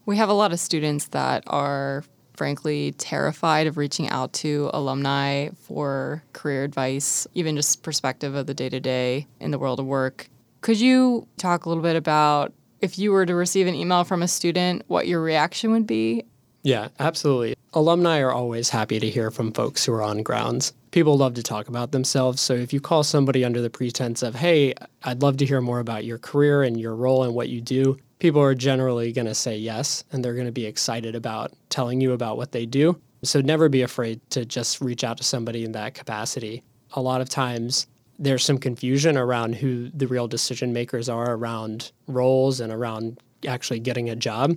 We 0.07 0.17
have 0.17 0.29
a 0.29 0.35
lot 0.35 0.53
of 0.53 0.61
students 0.61 1.07
that 1.09 1.43
are 1.47 2.05
frankly 2.35 2.93
terrified 2.93 3.67
of 3.67 3.77
reaching 3.77 4.09
out 4.09 4.33
to 4.35 4.71
alumni 4.73 5.49
for 5.67 6.23
career 6.33 6.65
advice, 6.65 7.27
even 7.35 7.57
just 7.57 7.83
perspective 7.83 8.35
of 8.35 8.47
the 8.47 8.55
day 8.55 8.69
to 8.69 8.81
day 8.81 9.27
in 9.41 9.51
the 9.51 9.59
world 9.59 9.81
of 9.81 9.87
work. 9.87 10.29
Could 10.61 10.81
you 10.81 11.27
talk 11.37 11.65
a 11.65 11.69
little 11.69 11.83
bit 11.83 11.97
about 11.97 12.53
if 12.81 12.99
you 12.99 13.13
were 13.13 13.27
to 13.27 13.35
receive 13.35 13.67
an 13.67 13.75
email 13.75 14.05
from 14.05 14.23
a 14.23 14.29
student, 14.29 14.83
what 14.89 15.07
your 15.07 15.21
reaction 15.21 15.71
would 15.73 15.87
be 15.87 16.25
yeah, 16.63 16.89
absolutely. 17.01 17.57
Alumni 17.75 18.21
are 18.21 18.33
always 18.33 18.71
happy 18.71 19.01
to 19.01 19.11
hear 19.11 19.31
from 19.31 19.53
folks 19.53 19.85
who 19.85 19.93
are 19.93 20.03
on 20.03 20.23
grounds. 20.23 20.73
People 20.93 21.17
love 21.17 21.35
to 21.35 21.43
talk 21.43 21.69
about 21.69 21.91
themselves. 21.91 22.41
So 22.41 22.55
if 22.55 22.73
you 22.73 22.81
call 22.81 23.03
somebody 23.03 23.45
under 23.45 23.61
the 23.61 23.71
pretense 23.71 24.23
of, 24.23 24.35
hey, 24.35 24.75
I'd 25.03 25.23
love 25.23 25.39
to 25.39 25.47
hear 25.47 25.61
more 25.61 25.81
about 25.81 26.05
your 26.05 26.19
career 26.19 26.63
and 26.63 26.79
your 26.79 26.95
role 26.95 27.25
and 27.25 27.35
what 27.35 27.49
you 27.49 27.61
do, 27.61 27.99
people 28.23 28.41
are 28.41 28.55
generally 28.55 29.11
going 29.11 29.27
to 29.27 29.35
say 29.35 29.57
yes 29.57 30.05
and 30.13 30.25
they're 30.25 30.35
going 30.35 30.47
to 30.47 30.53
be 30.53 30.65
excited 30.65 31.17
about 31.17 31.53
telling 31.71 32.01
you 32.01 32.13
about 32.13 32.37
what 32.37 32.53
they 32.53 32.65
do. 32.65 32.97
So 33.25 33.41
never 33.41 33.69
be 33.69 33.83
afraid 33.83 34.21
to 34.31 34.45
just 34.45 34.81
reach 34.81 35.03
out 35.03 35.17
to 35.17 35.25
somebody 35.25 35.65
in 35.65 35.73
that 35.73 35.95
capacity. 35.95 36.63
A 36.93 37.01
lot 37.01 37.21
of 37.21 37.29
times, 37.29 37.89
there's 38.21 38.45
some 38.45 38.59
confusion 38.59 39.17
around 39.17 39.57
who 39.57 39.91
the 39.91 40.07
real 40.07 40.29
decision 40.29 40.73
makers 40.73 41.09
are 41.09 41.35
around 41.35 41.91
roles 42.07 42.61
and 42.61 42.73
around 42.73 43.21
actually 43.45 43.81
getting 43.81 44.09
a 44.09 44.15
job. 44.15 44.57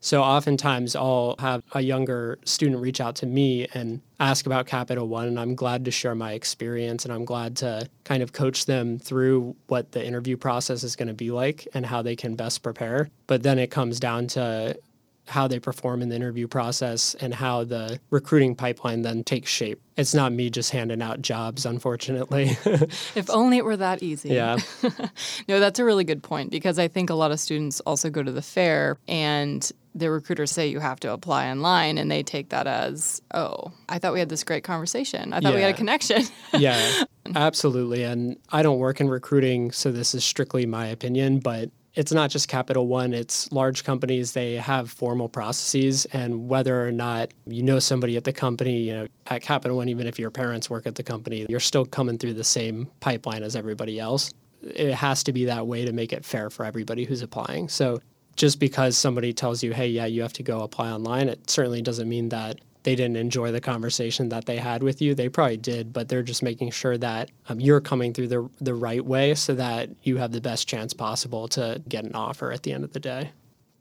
So 0.00 0.22
oftentimes 0.22 0.94
I'll 0.94 1.34
have 1.38 1.62
a 1.72 1.80
younger 1.80 2.38
student 2.44 2.80
reach 2.80 3.00
out 3.00 3.16
to 3.16 3.26
me 3.26 3.66
and 3.74 4.00
ask 4.20 4.46
about 4.46 4.66
Capital 4.66 5.08
One, 5.08 5.26
and 5.26 5.40
I'm 5.40 5.54
glad 5.54 5.84
to 5.86 5.90
share 5.90 6.14
my 6.14 6.32
experience 6.32 7.04
and 7.04 7.12
I'm 7.12 7.24
glad 7.24 7.56
to 7.56 7.88
kind 8.04 8.22
of 8.22 8.32
coach 8.32 8.66
them 8.66 8.98
through 8.98 9.56
what 9.66 9.92
the 9.92 10.04
interview 10.04 10.36
process 10.36 10.84
is 10.84 10.96
going 10.96 11.08
to 11.08 11.14
be 11.14 11.30
like 11.30 11.66
and 11.74 11.84
how 11.84 12.02
they 12.02 12.16
can 12.16 12.36
best 12.36 12.62
prepare. 12.62 13.10
But 13.26 13.42
then 13.42 13.58
it 13.58 13.70
comes 13.70 13.98
down 13.98 14.28
to 14.28 14.78
how 15.26 15.48
they 15.48 15.58
perform 15.58 16.02
in 16.02 16.08
the 16.08 16.16
interview 16.16 16.46
process 16.46 17.14
and 17.16 17.34
how 17.34 17.64
the 17.64 18.00
recruiting 18.10 18.54
pipeline 18.54 19.02
then 19.02 19.24
takes 19.24 19.50
shape. 19.50 19.80
It's 19.96 20.14
not 20.14 20.32
me 20.32 20.50
just 20.50 20.70
handing 20.70 21.02
out 21.02 21.22
jobs, 21.22 21.66
unfortunately. 21.66 22.56
if 22.64 23.28
only 23.30 23.56
it 23.56 23.64
were 23.64 23.76
that 23.76 24.02
easy. 24.02 24.30
Yeah. 24.30 24.58
no, 25.48 25.58
that's 25.58 25.78
a 25.78 25.84
really 25.84 26.04
good 26.04 26.22
point 26.22 26.50
because 26.50 26.78
I 26.78 26.88
think 26.88 27.10
a 27.10 27.14
lot 27.14 27.32
of 27.32 27.40
students 27.40 27.80
also 27.80 28.10
go 28.10 28.22
to 28.22 28.30
the 28.30 28.42
fair 28.42 28.98
and 29.08 29.70
the 29.94 30.10
recruiters 30.10 30.50
say 30.50 30.66
you 30.66 30.78
have 30.78 31.00
to 31.00 31.12
apply 31.12 31.48
online 31.48 31.96
and 31.96 32.10
they 32.10 32.22
take 32.22 32.50
that 32.50 32.66
as, 32.66 33.22
oh, 33.32 33.72
I 33.88 33.98
thought 33.98 34.12
we 34.12 34.18
had 34.18 34.28
this 34.28 34.44
great 34.44 34.62
conversation. 34.62 35.32
I 35.32 35.40
thought 35.40 35.54
we 35.54 35.62
had 35.62 35.74
a 35.74 35.76
connection. 35.76 36.22
yeah, 36.52 37.04
absolutely. 37.34 38.02
And 38.04 38.36
I 38.50 38.62
don't 38.62 38.78
work 38.78 39.00
in 39.00 39.08
recruiting, 39.08 39.72
so 39.72 39.90
this 39.90 40.14
is 40.14 40.22
strictly 40.22 40.66
my 40.66 40.86
opinion, 40.86 41.38
but 41.38 41.70
it's 41.96 42.12
not 42.12 42.30
just 42.30 42.46
Capital 42.48 42.86
One, 42.86 43.14
it's 43.14 43.50
large 43.50 43.82
companies. 43.82 44.32
They 44.32 44.54
have 44.54 44.90
formal 44.90 45.28
processes, 45.28 46.04
and 46.12 46.48
whether 46.48 46.86
or 46.86 46.92
not 46.92 47.32
you 47.46 47.62
know 47.62 47.78
somebody 47.78 48.16
at 48.18 48.24
the 48.24 48.34
company, 48.34 48.82
you 48.82 48.92
know, 48.94 49.06
at 49.28 49.40
Capital 49.42 49.78
One, 49.78 49.88
even 49.88 50.06
if 50.06 50.18
your 50.18 50.30
parents 50.30 50.68
work 50.68 50.86
at 50.86 50.94
the 50.94 51.02
company, 51.02 51.46
you're 51.48 51.58
still 51.58 51.86
coming 51.86 52.18
through 52.18 52.34
the 52.34 52.44
same 52.44 52.88
pipeline 53.00 53.42
as 53.42 53.56
everybody 53.56 53.98
else. 53.98 54.32
It 54.62 54.92
has 54.92 55.22
to 55.24 55.32
be 55.32 55.46
that 55.46 55.66
way 55.66 55.86
to 55.86 55.92
make 55.92 56.12
it 56.12 56.24
fair 56.24 56.50
for 56.50 56.66
everybody 56.66 57.04
who's 57.04 57.22
applying. 57.22 57.68
So 57.68 58.00
just 58.36 58.60
because 58.60 58.98
somebody 58.98 59.32
tells 59.32 59.62
you, 59.62 59.72
hey, 59.72 59.88
yeah, 59.88 60.04
you 60.04 60.20
have 60.20 60.34
to 60.34 60.42
go 60.42 60.60
apply 60.60 60.90
online, 60.90 61.28
it 61.30 61.48
certainly 61.48 61.80
doesn't 61.80 62.08
mean 62.08 62.28
that 62.28 62.60
they 62.86 62.94
didn't 62.94 63.16
enjoy 63.16 63.50
the 63.50 63.60
conversation 63.60 64.28
that 64.28 64.44
they 64.44 64.58
had 64.58 64.80
with 64.80 65.02
you. 65.02 65.12
They 65.12 65.28
probably 65.28 65.56
did, 65.56 65.92
but 65.92 66.08
they're 66.08 66.22
just 66.22 66.40
making 66.40 66.70
sure 66.70 66.96
that 66.96 67.32
um, 67.48 67.58
you're 67.58 67.80
coming 67.80 68.14
through 68.14 68.28
the, 68.28 68.48
the 68.60 68.76
right 68.76 69.04
way 69.04 69.34
so 69.34 69.56
that 69.56 69.90
you 70.04 70.18
have 70.18 70.30
the 70.30 70.40
best 70.40 70.68
chance 70.68 70.94
possible 70.94 71.48
to 71.48 71.82
get 71.88 72.04
an 72.04 72.14
offer 72.14 72.52
at 72.52 72.62
the 72.62 72.72
end 72.72 72.84
of 72.84 72.92
the 72.92 73.00
day. 73.00 73.32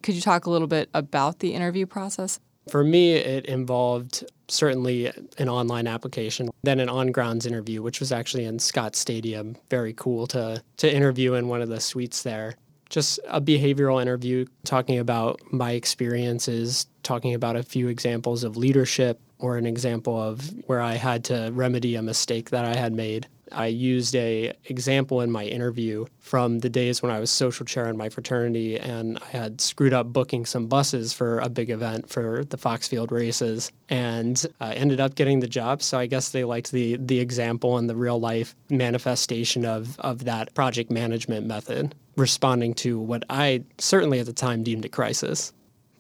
Could 0.01 0.15
you 0.15 0.21
talk 0.21 0.47
a 0.47 0.49
little 0.49 0.67
bit 0.67 0.89
about 0.95 1.37
the 1.37 1.53
interview 1.53 1.85
process? 1.85 2.39
For 2.67 2.83
me, 2.83 3.13
it 3.13 3.45
involved 3.45 4.23
certainly 4.47 5.11
an 5.37 5.49
online 5.49 5.85
application, 5.85 6.49
then 6.63 6.79
an 6.79 6.89
on 6.89 7.11
grounds 7.11 7.45
interview, 7.45 7.83
which 7.83 7.99
was 7.99 8.11
actually 8.11 8.45
in 8.45 8.57
Scott 8.57 8.95
Stadium. 8.95 9.55
Very 9.69 9.93
cool 9.93 10.25
to, 10.27 10.63
to 10.77 10.91
interview 10.91 11.35
in 11.35 11.47
one 11.47 11.61
of 11.61 11.69
the 11.69 11.79
suites 11.79 12.23
there. 12.23 12.55
Just 12.95 13.19
a 13.27 13.41
behavioral 13.41 14.01
interview 14.01 14.45
talking 14.63 14.99
about 14.99 15.41
my 15.51 15.73
experiences, 15.73 16.87
talking 17.03 17.33
about 17.33 17.57
a 17.57 17.63
few 17.63 17.89
examples 17.89 18.45
of 18.45 18.55
leadership 18.55 19.19
or 19.37 19.57
an 19.57 19.65
example 19.65 20.17
of 20.17 20.49
where 20.67 20.79
I 20.79 20.93
had 20.93 21.25
to 21.25 21.49
remedy 21.51 21.95
a 21.95 22.01
mistake 22.01 22.51
that 22.51 22.63
I 22.63 22.73
had 22.73 22.93
made. 22.93 23.27
I 23.51 23.65
used 23.65 24.15
a 24.15 24.53
example 24.63 25.19
in 25.19 25.29
my 25.29 25.43
interview 25.43 26.05
from 26.19 26.59
the 26.59 26.69
days 26.69 27.01
when 27.01 27.11
I 27.11 27.19
was 27.19 27.29
social 27.29 27.65
chair 27.65 27.89
in 27.89 27.97
my 27.97 28.07
fraternity 28.07 28.79
and 28.79 29.19
I 29.21 29.25
had 29.25 29.59
screwed 29.59 29.93
up 29.93 30.13
booking 30.13 30.45
some 30.45 30.67
buses 30.67 31.11
for 31.11 31.39
a 31.39 31.49
big 31.49 31.69
event 31.69 32.09
for 32.09 32.45
the 32.45 32.57
Foxfield 32.57 33.11
races 33.11 33.73
and 33.89 34.41
uh, 34.61 34.71
ended 34.73 35.01
up 35.01 35.15
getting 35.15 35.41
the 35.41 35.47
job. 35.47 35.81
So 35.83 35.99
I 35.99 36.05
guess 36.05 36.29
they 36.29 36.45
liked 36.45 36.71
the 36.71 36.95
the 36.95 37.19
example 37.19 37.77
and 37.77 37.89
the 37.89 37.95
real 37.95 38.21
life 38.21 38.55
manifestation 38.69 39.65
of 39.65 39.99
of 39.99 40.23
that 40.23 40.53
project 40.53 40.89
management 40.89 41.45
method, 41.45 41.93
responding 42.15 42.73
to 42.75 42.99
what 42.99 43.23
I 43.29 43.63
certainly 43.77 44.19
at 44.19 44.25
the 44.25 44.33
time 44.33 44.63
deemed 44.63 44.85
a 44.85 44.89
crisis 44.89 45.53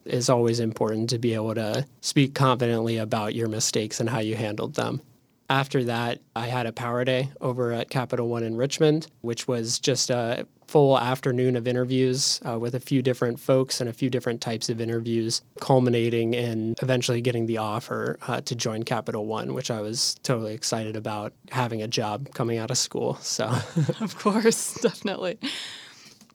is 0.05 0.29
always 0.29 0.59
important 0.59 1.09
to 1.09 1.19
be 1.19 1.33
able 1.33 1.55
to 1.55 1.85
speak 2.01 2.35
confidently 2.35 2.97
about 2.97 3.33
your 3.33 3.47
mistakes 3.47 3.99
and 3.99 4.09
how 4.09 4.19
you 4.19 4.35
handled 4.35 4.75
them. 4.75 5.01
After 5.49 5.83
that, 5.83 6.21
I 6.35 6.47
had 6.47 6.65
a 6.65 6.71
power 6.71 7.05
day 7.05 7.29
over 7.39 7.71
at 7.71 7.89
Capital 7.89 8.27
One 8.27 8.43
in 8.43 8.55
Richmond, 8.55 9.07
which 9.21 9.47
was 9.47 9.79
just 9.79 10.09
a 10.09 10.47
full 10.67 10.97
afternoon 10.97 11.55
of 11.55 11.67
interviews 11.67 12.41
uh, 12.43 12.57
with 12.57 12.73
a 12.73 12.79
few 12.79 13.03
different 13.03 13.39
folks 13.39 13.79
and 13.79 13.87
a 13.87 13.93
few 13.93 14.09
different 14.09 14.41
types 14.41 14.69
of 14.69 14.81
interviews, 14.81 15.43
culminating 15.59 16.33
in 16.33 16.73
eventually 16.81 17.21
getting 17.21 17.45
the 17.45 17.59
offer 17.59 18.17
uh, 18.27 18.41
to 18.41 18.55
join 18.55 18.81
Capital 18.81 19.27
One, 19.27 19.53
which 19.53 19.69
I 19.69 19.81
was 19.81 20.15
totally 20.23 20.55
excited 20.55 20.95
about 20.95 21.33
having 21.51 21.83
a 21.83 21.87
job 21.87 22.33
coming 22.33 22.57
out 22.57 22.71
of 22.71 22.77
school. 22.77 23.15
So, 23.21 23.45
Of 24.01 24.17
course, 24.17 24.73
definitely. 24.81 25.37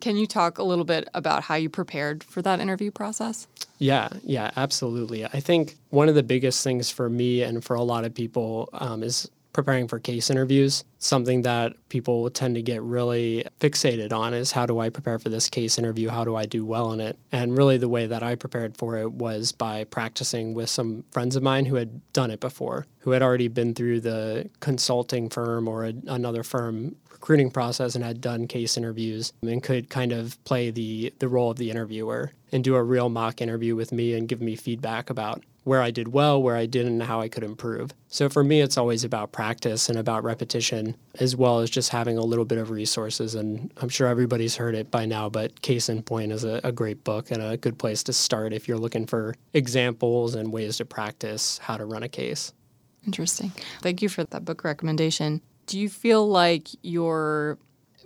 Can 0.00 0.16
you 0.16 0.26
talk 0.26 0.59
a 0.59 0.62
little 0.62 0.85
bit 0.85 1.09
about 1.14 1.42
how 1.45 1.54
you 1.57 1.69
prepared 1.69 2.25
for 2.25 2.42
that 2.42 2.61
interview 2.61 2.90
process? 2.90 3.47
Yeah, 3.78 4.09
yeah, 4.23 4.50
absolutely. 4.57 5.25
I 5.25 5.40
think 5.40 5.76
one 5.90 6.09
of 6.09 6.14
the 6.14 6.23
biggest 6.23 6.64
things 6.64 6.90
for 6.90 7.09
me 7.09 7.42
and 7.42 7.64
for 7.64 7.75
a 7.75 7.83
lot 7.83 8.04
of 8.04 8.14
people 8.14 8.69
um, 8.73 9.02
is 9.02 9.30
preparing 9.52 9.88
for 9.88 9.99
case 9.99 10.30
interviews. 10.30 10.85
Something 10.99 11.42
that 11.42 11.75
people 11.88 12.30
tend 12.30 12.54
to 12.54 12.62
get 12.62 12.83
really 12.83 13.45
fixated 13.59 14.12
on 14.12 14.35
is 14.35 14.52
how 14.52 14.66
do 14.66 14.78
I 14.78 14.90
prepare 14.90 15.19
for 15.19 15.28
this 15.28 15.49
case 15.49 15.78
interview? 15.78 16.09
How 16.09 16.25
do 16.25 16.37
I 16.37 16.47
do 16.47 16.64
well 16.64 16.92
in 16.92 17.00
it? 17.00 17.19
And 17.33 17.57
really, 17.57 17.76
the 17.76 17.88
way 17.88 18.07
that 18.07 18.23
I 18.23 18.35
prepared 18.35 18.76
for 18.76 18.97
it 18.97 19.12
was 19.12 19.52
by 19.52 19.85
practicing 19.85 20.54
with 20.54 20.71
some 20.71 21.04
friends 21.11 21.37
of 21.37 21.42
mine 21.42 21.64
who 21.66 21.76
had 21.76 22.00
done 22.12 22.30
it 22.30 22.40
before, 22.40 22.87
who 23.00 23.11
had 23.11 23.23
already 23.23 23.49
been 23.49 23.75
through 23.75 24.00
the 24.00 24.49
consulting 24.61 25.28
firm 25.28 25.66
or 25.66 25.85
a, 25.85 25.95
another 26.07 26.42
firm 26.42 26.97
recruiting 27.21 27.50
process 27.50 27.95
and 27.95 28.03
had 28.03 28.21
done 28.21 28.47
case 28.47 28.79
interviews 28.79 29.35
and 29.43 29.62
could 29.62 29.91
kind 29.91 30.11
of 30.11 30.43
play 30.45 30.71
the 30.71 31.12
the 31.19 31.29
role 31.29 31.50
of 31.50 31.59
the 31.59 31.71
interviewer 31.71 32.33
and 32.50 32.65
do 32.65 32.75
a 32.75 32.83
real 32.83 33.11
mock 33.11 33.43
interview 33.43 33.77
with 33.77 33.93
me 33.93 34.15
and 34.15 34.27
give 34.27 34.41
me 34.41 34.57
feedback 34.57 35.11
about 35.11 35.45
where 35.65 35.83
I 35.83 35.91
did 35.91 36.09
well, 36.09 36.43
where 36.43 36.57
I 36.57 36.65
didn't, 36.65 36.95
and 36.95 37.03
how 37.03 37.21
I 37.21 37.29
could 37.29 37.45
improve. 37.45 37.93
So 38.09 38.31
for 38.31 38.43
me, 38.43 38.62
it's 38.62 38.79
always 38.79 39.05
about 39.05 39.31
practice 39.31 39.91
and 39.91 39.99
about 39.99 40.25
repetition, 40.25 40.97
as 41.17 41.37
well 41.37 41.61
as 41.61 41.69
just 41.69 41.91
having 41.91 42.17
a 42.17 42.25
little 42.25 42.47
bit 42.47 42.57
of 42.57 42.71
resources. 42.71 43.35
And 43.35 43.71
I'm 43.77 43.91
sure 43.91 44.09
everybody's 44.09 44.57
heard 44.57 44.75
it 44.75 44.91
by 44.91 45.05
now, 45.05 45.29
but 45.29 45.61
Case 45.61 45.91
in 45.91 46.03
Point 46.03 46.33
is 46.33 46.45
a, 46.45 46.62
a 46.65 46.73
great 46.73 47.05
book 47.05 47.31
and 47.31 47.43
a 47.43 47.59
good 47.59 47.79
place 47.79 48.03
to 48.05 48.15
start 48.15 48.55
if 48.55 48.67
you're 48.67 48.79
looking 48.79 49.07
for 49.07 49.35
examples 49.53 50.35
and 50.35 50.50
ways 50.50 50.79
to 50.79 50.87
practice 50.87 51.59
how 51.59 51.77
to 51.77 51.85
run 51.85 52.03
a 52.03 52.09
case. 52.09 52.55
Interesting. 53.05 53.53
Thank 53.83 54.00
you 54.00 54.09
for 54.09 54.25
that 54.25 54.47
book 54.47 54.65
recommendation. 54.65 55.43
Do 55.71 55.79
you 55.79 55.89
feel 55.89 56.29
like 56.29 56.67
your 56.83 57.57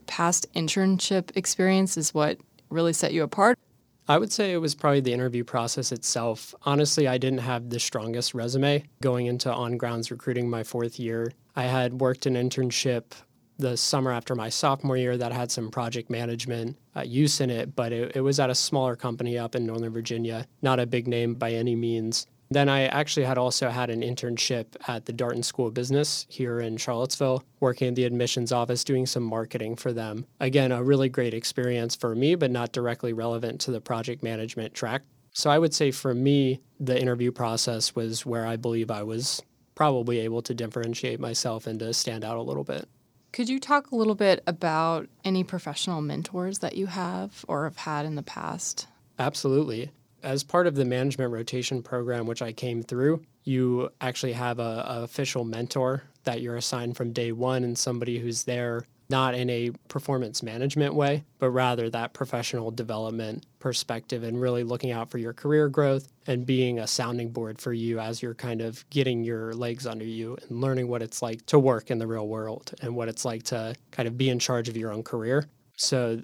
past 0.06 0.47
internship 0.52 1.35
experience 1.35 1.97
is 1.97 2.12
what 2.12 2.37
really 2.68 2.92
set 2.92 3.14
you 3.14 3.23
apart? 3.23 3.59
I 4.06 4.18
would 4.18 4.30
say 4.30 4.52
it 4.52 4.59
was 4.59 4.75
probably 4.75 5.00
the 5.00 5.14
interview 5.14 5.44
process 5.44 5.90
itself. 5.90 6.54
Honestly, 6.64 7.09
I 7.09 7.16
didn't 7.16 7.38
have 7.38 7.71
the 7.71 7.80
strongest 7.80 8.35
resume 8.35 8.85
going 9.00 9.25
into 9.25 9.50
on 9.50 9.78
grounds 9.78 10.11
recruiting 10.11 10.50
my 10.50 10.62
fourth 10.62 11.00
year. 11.00 11.33
I 11.56 11.62
had 11.62 12.02
worked 12.02 12.26
an 12.26 12.35
internship 12.35 13.12
the 13.56 13.78
summer 13.78 14.12
after 14.12 14.35
my 14.35 14.50
sophomore 14.50 14.99
year 14.99 15.16
that 15.16 15.33
had 15.33 15.50
some 15.50 15.71
project 15.71 16.11
management 16.11 16.76
uh, 16.94 17.00
use 17.00 17.40
in 17.40 17.49
it, 17.49 17.75
but 17.75 17.92
it, 17.92 18.14
it 18.14 18.21
was 18.21 18.38
at 18.38 18.50
a 18.50 18.54
smaller 18.54 18.94
company 18.94 19.38
up 19.38 19.54
in 19.54 19.64
Northern 19.64 19.90
Virginia, 19.90 20.47
not 20.61 20.80
a 20.80 20.87
big 20.87 21.09
name 21.09 21.33
by 21.33 21.52
any 21.52 21.75
means. 21.75 22.26
Then 22.54 22.68
I 22.68 22.87
actually 22.87 23.26
had 23.26 23.37
also 23.37 23.68
had 23.68 23.90
an 23.90 24.02
internship 24.02 24.76
at 24.87 25.06
the 25.06 25.12
Darden 25.12 25.44
School 25.44 25.66
of 25.66 25.75
Business 25.75 26.25
here 26.28 26.61
in 26.61 26.76
Charlottesville, 26.76 27.42
working 27.58 27.88
in 27.88 27.94
the 27.94 28.04
admissions 28.04 28.52
office, 28.52 28.84
doing 28.84 29.06
some 29.06 29.25
marketing 29.25 29.75
for 29.75 29.92
them. 29.92 30.25
Again, 30.38 30.70
a 30.70 30.80
really 30.80 31.08
great 31.08 31.34
experience 31.34 31.96
for 31.96 32.14
me, 32.14 32.37
but 32.37 32.52
not 32.52 32.70
directly 32.70 33.12
relevant 33.12 33.61
to 33.62 33.73
the 33.73 33.80
project 33.80 34.23
management 34.23 34.73
track. 34.73 35.02
So 35.32 35.50
I 35.50 35.58
would 35.58 35.75
say 35.75 35.90
for 35.90 36.14
me, 36.14 36.61
the 36.78 36.96
interview 36.96 37.32
process 37.32 37.96
was 37.96 38.25
where 38.25 38.46
I 38.46 38.54
believe 38.54 38.88
I 38.88 39.02
was 39.02 39.42
probably 39.75 40.20
able 40.20 40.42
to 40.42 40.54
differentiate 40.54 41.18
myself 41.18 41.66
and 41.66 41.80
to 41.80 41.92
stand 41.92 42.25
out 42.25 42.37
a 42.37 42.42
little 42.42 42.62
bit. 42.62 42.88
Could 43.32 43.49
you 43.49 43.58
talk 43.58 43.90
a 43.90 43.96
little 43.96 44.14
bit 44.14 44.44
about 44.46 45.08
any 45.25 45.42
professional 45.42 46.00
mentors 46.00 46.61
that 46.61 46.76
you 46.76 46.87
have 46.87 47.44
or 47.49 47.64
have 47.64 47.78
had 47.78 48.06
in 48.06 48.14
the 48.14 48.23
past? 48.23 48.87
Absolutely. 49.18 49.90
As 50.25 50.43
part 50.43 50.66
of 50.66 50.75
the 50.75 50.87
management 50.87 51.33
rotation 51.33 51.83
program, 51.83 52.26
which 52.26 52.40
I 52.40 52.52
came 52.52 52.83
through, 52.83 53.23
you 53.45 53.90
actually 54.00 54.33
have 54.33 54.59
a, 54.59 54.85
a 54.88 55.02
official 55.02 55.45
mentor 55.45 56.02
that 56.25 56.40
you're 56.40 56.57
assigned 56.57 56.97
from 56.97 57.12
day 57.12 57.31
one 57.31 57.62
and 57.62 57.76
somebody 57.76 58.19
who's 58.19 58.45
there 58.45 58.87
not 59.11 59.35
in 59.35 59.50
a 59.50 59.71
performance 59.88 60.43
management 60.43 60.95
way, 60.95 61.25
but 61.38 61.50
rather 61.50 61.90
that 61.90 62.14
professional 62.14 62.71
development 62.71 63.45
perspective 63.59 64.23
and 64.23 64.40
really 64.40 64.64
looking 64.64 64.93
out 64.93 65.11
for 65.11 65.19
your 65.19 65.35
career 65.35 65.69
growth 65.69 66.09
and 66.26 66.47
being 66.47 66.78
a 66.78 66.87
sounding 66.87 67.31
board 67.31 67.61
for 67.61 67.75
you 67.75 67.99
as 68.00 68.23
you're 68.23 68.35
kind 68.35 68.62
of 68.62 68.88
getting 68.88 69.23
your 69.23 69.52
legs 69.52 69.87
under 69.87 70.07
you 70.07 70.38
and 70.49 70.61
learning 70.62 70.88
what 70.88 71.02
it's 71.02 71.21
like 71.21 71.45
to 71.45 71.59
work 71.59 71.90
in 71.90 71.99
the 71.99 72.07
real 72.07 72.26
world 72.26 72.73
and 72.81 72.97
what 72.97 73.09
it's 73.09 73.26
like 73.26 73.43
to 73.43 73.75
kind 73.90 74.09
of 74.09 74.16
be 74.16 74.31
in 74.31 74.38
charge 74.38 74.71
of 74.71 74.76
your 74.76 74.90
own 74.90 75.02
career. 75.02 75.47
So 75.76 76.23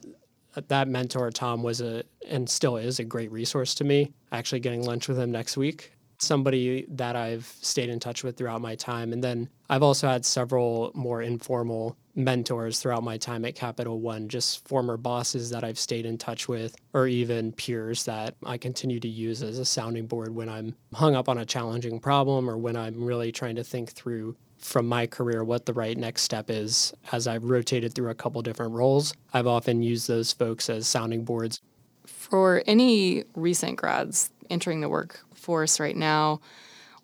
that 0.54 0.88
mentor 0.88 1.30
Tom 1.30 1.62
was 1.62 1.80
a 1.80 2.02
and 2.28 2.48
still 2.48 2.76
is 2.76 2.98
a 2.98 3.04
great 3.04 3.30
resource 3.30 3.74
to 3.76 3.84
me. 3.84 4.12
Actually 4.32 4.60
getting 4.60 4.84
lunch 4.84 5.08
with 5.08 5.18
him 5.18 5.30
next 5.30 5.56
week. 5.56 5.92
Somebody 6.18 6.84
that 6.90 7.16
I've 7.16 7.46
stayed 7.46 7.88
in 7.88 7.98
touch 7.98 8.22
with 8.22 8.36
throughout 8.36 8.60
my 8.60 8.74
time. 8.74 9.12
And 9.12 9.24
then 9.24 9.48
I've 9.70 9.82
also 9.82 10.06
had 10.06 10.26
several 10.26 10.90
more 10.94 11.22
informal 11.22 11.96
mentors 12.14 12.78
throughout 12.80 13.02
my 13.02 13.16
time 13.16 13.44
at 13.44 13.54
Capital 13.54 14.00
One, 14.00 14.28
just 14.28 14.66
former 14.68 14.96
bosses 14.96 15.48
that 15.50 15.64
I've 15.64 15.78
stayed 15.78 16.04
in 16.04 16.18
touch 16.18 16.48
with, 16.48 16.76
or 16.92 17.06
even 17.06 17.52
peers 17.52 18.04
that 18.04 18.34
I 18.44 18.58
continue 18.58 19.00
to 19.00 19.08
use 19.08 19.42
as 19.42 19.58
a 19.58 19.64
sounding 19.64 20.06
board 20.06 20.34
when 20.34 20.48
I'm 20.48 20.74
hung 20.92 21.14
up 21.14 21.28
on 21.28 21.38
a 21.38 21.46
challenging 21.46 22.00
problem 22.00 22.50
or 22.50 22.58
when 22.58 22.76
I'm 22.76 23.02
really 23.02 23.32
trying 23.32 23.56
to 23.56 23.64
think 23.64 23.90
through 23.90 24.36
from 24.60 24.86
my 24.86 25.06
career 25.06 25.42
what 25.42 25.66
the 25.66 25.72
right 25.72 25.96
next 25.96 26.22
step 26.22 26.50
is. 26.50 26.92
As 27.12 27.26
I've 27.26 27.44
rotated 27.44 27.94
through 27.94 28.10
a 28.10 28.14
couple 28.14 28.42
different 28.42 28.72
roles, 28.72 29.14
I've 29.32 29.46
often 29.46 29.82
used 29.82 30.06
those 30.06 30.32
folks 30.32 30.70
as 30.70 30.86
sounding 30.86 31.24
boards. 31.24 31.60
For 32.06 32.62
any 32.66 33.24
recent 33.34 33.76
grads, 33.76 34.30
entering 34.50 34.80
the 34.80 34.88
workforce 34.88 35.80
right 35.80 35.96
now. 35.96 36.40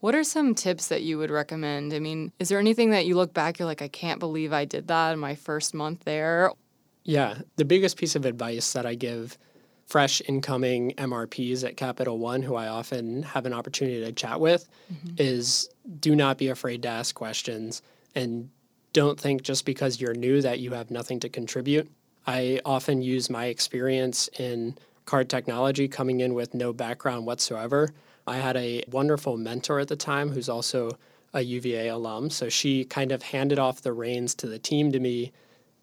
What 0.01 0.15
are 0.15 0.25
some 0.25 0.55
tips 0.55 0.89
that 0.89 1.03
you 1.03 1.17
would 1.19 1.31
recommend? 1.31 1.95
I 1.95 2.01
mean, 2.01 2.33
is 2.39 2.49
there 2.49 2.59
anything 2.59 2.91
that 2.91 3.07
you 3.07 3.17
look 3.17 3.33
back, 3.33 3.59
you're 3.59 3.67
like, 3.67 3.83
I 3.83 3.89
can't 3.89 4.21
believe 4.21 4.53
I 4.53 4.65
did 4.65 4.89
that 4.89 5.13
in 5.13 5.19
my 5.19 5.35
first 5.35 5.73
month 5.75 6.05
there? 6.05 6.51
Yeah, 7.05 7.39
the 7.57 7.65
biggest 7.65 7.97
piece 7.97 8.15
of 8.15 8.27
advice 8.27 8.73
that 8.75 8.85
I 8.85 8.95
give 8.95 9.39
fresh 9.87 10.21
incoming 10.27 10.93
MRPs 10.99 11.65
at 11.65 11.77
Capital 11.77 12.19
One, 12.19 12.43
who 12.43 12.55
I 12.55 12.69
often 12.69 13.23
have 13.23 13.47
an 13.47 13.53
opportunity 13.53 14.05
to 14.05 14.13
chat 14.13 14.41
with, 14.41 14.69
mm-hmm. 14.93 15.15
is 15.17 15.69
do 16.01 16.15
not 16.15 16.39
be 16.39 16.49
afraid 16.49 16.83
to 16.83 16.89
ask 16.89 17.15
questions 17.15 17.83
and 18.15 18.51
don't 18.93 19.19
think 19.21 19.43
just 19.43 19.65
because 19.65 20.01
you're 20.01 20.15
new 20.15 20.43
that 20.43 20.59
you 20.59 20.73
have 20.73 20.91
nothing 20.91 21.21
to 21.21 21.29
contribute. 21.29 21.89
I 22.27 22.61
often 22.65 23.03
use 23.03 23.31
my 23.31 23.47
experience 23.47 24.29
in 24.39 24.77
card 25.05 25.29
technology 25.29 25.87
coming 25.87 26.21
in 26.21 26.35
with 26.35 26.55
no 26.55 26.73
background 26.73 27.27
whatsoever 27.27 27.93
I 28.27 28.39
had 28.39 28.57
a 28.57 28.83
wonderful 28.91 29.37
mentor 29.37 29.79
at 29.79 29.89
the 29.89 29.97
time 29.97 30.31
who's 30.31 30.49
also 30.49 30.99
a 31.33 31.43
UVA 31.43 31.89
alum. 31.89 32.31
So 32.31 32.49
she 32.49 32.85
kind 32.85 33.13
of 33.13 33.23
handed 33.23 33.59
off 33.59 33.83
the 33.83 33.93
reins 33.93 34.35
to 34.37 34.47
the 34.47 34.59
team 34.59 34.91
to 34.93 35.01
me. 35.01 35.33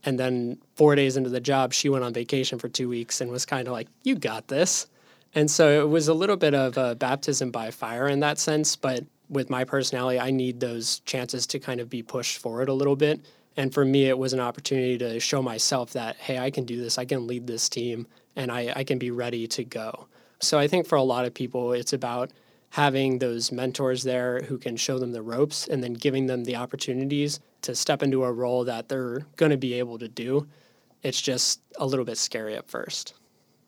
And 0.05 0.19
then 0.19 0.57
four 0.75 0.95
days 0.95 1.17
into 1.17 1.29
the 1.29 1.39
job, 1.39 1.73
she 1.73 1.89
went 1.89 2.03
on 2.03 2.13
vacation 2.13 2.59
for 2.59 2.67
two 2.67 2.89
weeks 2.89 3.21
and 3.21 3.31
was 3.31 3.45
kind 3.45 3.67
of 3.67 3.71
like, 3.73 3.87
You 4.03 4.15
got 4.15 4.47
this. 4.47 4.87
And 5.35 5.49
so 5.49 5.81
it 5.81 5.89
was 5.89 6.07
a 6.07 6.13
little 6.13 6.37
bit 6.37 6.53
of 6.53 6.77
a 6.77 6.95
baptism 6.95 7.51
by 7.51 7.71
fire 7.71 8.07
in 8.07 8.19
that 8.19 8.37
sense. 8.37 8.75
But 8.75 9.03
with 9.29 9.49
my 9.49 9.63
personality, 9.63 10.19
I 10.19 10.31
need 10.31 10.59
those 10.59 10.99
chances 10.99 11.47
to 11.47 11.59
kind 11.59 11.79
of 11.79 11.89
be 11.89 12.03
pushed 12.03 12.37
forward 12.37 12.69
a 12.69 12.73
little 12.73 12.95
bit. 12.95 13.21
And 13.57 13.73
for 13.73 13.85
me, 13.85 14.05
it 14.05 14.17
was 14.17 14.33
an 14.33 14.39
opportunity 14.39 14.97
to 14.99 15.19
show 15.19 15.41
myself 15.41 15.93
that, 15.93 16.17
hey, 16.17 16.39
I 16.39 16.49
can 16.49 16.65
do 16.65 16.81
this, 16.81 16.97
I 16.97 17.05
can 17.05 17.27
lead 17.27 17.47
this 17.47 17.69
team, 17.69 18.07
and 18.35 18.51
I, 18.51 18.73
I 18.75 18.83
can 18.83 18.97
be 18.97 19.11
ready 19.11 19.47
to 19.47 19.63
go. 19.63 20.07
So 20.39 20.57
I 20.59 20.67
think 20.67 20.87
for 20.87 20.95
a 20.95 21.03
lot 21.03 21.25
of 21.25 21.33
people, 21.33 21.73
it's 21.73 21.93
about 21.93 22.31
having 22.73 23.19
those 23.19 23.51
mentors 23.51 24.01
there 24.01 24.41
who 24.41 24.57
can 24.57 24.75
show 24.75 24.97
them 24.97 25.11
the 25.11 25.21
ropes 25.21 25.67
and 25.67 25.83
then 25.83 25.93
giving 25.93 26.25
them 26.25 26.43
the 26.43 26.55
opportunities 26.55 27.39
to 27.61 27.75
step 27.75 28.01
into 28.01 28.23
a 28.23 28.31
role 28.31 28.63
that 28.63 28.89
they're 28.89 29.19
going 29.35 29.51
to 29.51 29.57
be 29.57 29.75
able 29.75 29.99
to 29.99 30.07
do. 30.07 30.47
It's 31.03 31.21
just 31.21 31.61
a 31.77 31.85
little 31.85 32.03
bit 32.03 32.17
scary 32.17 32.55
at 32.55 32.67
first. 32.67 33.13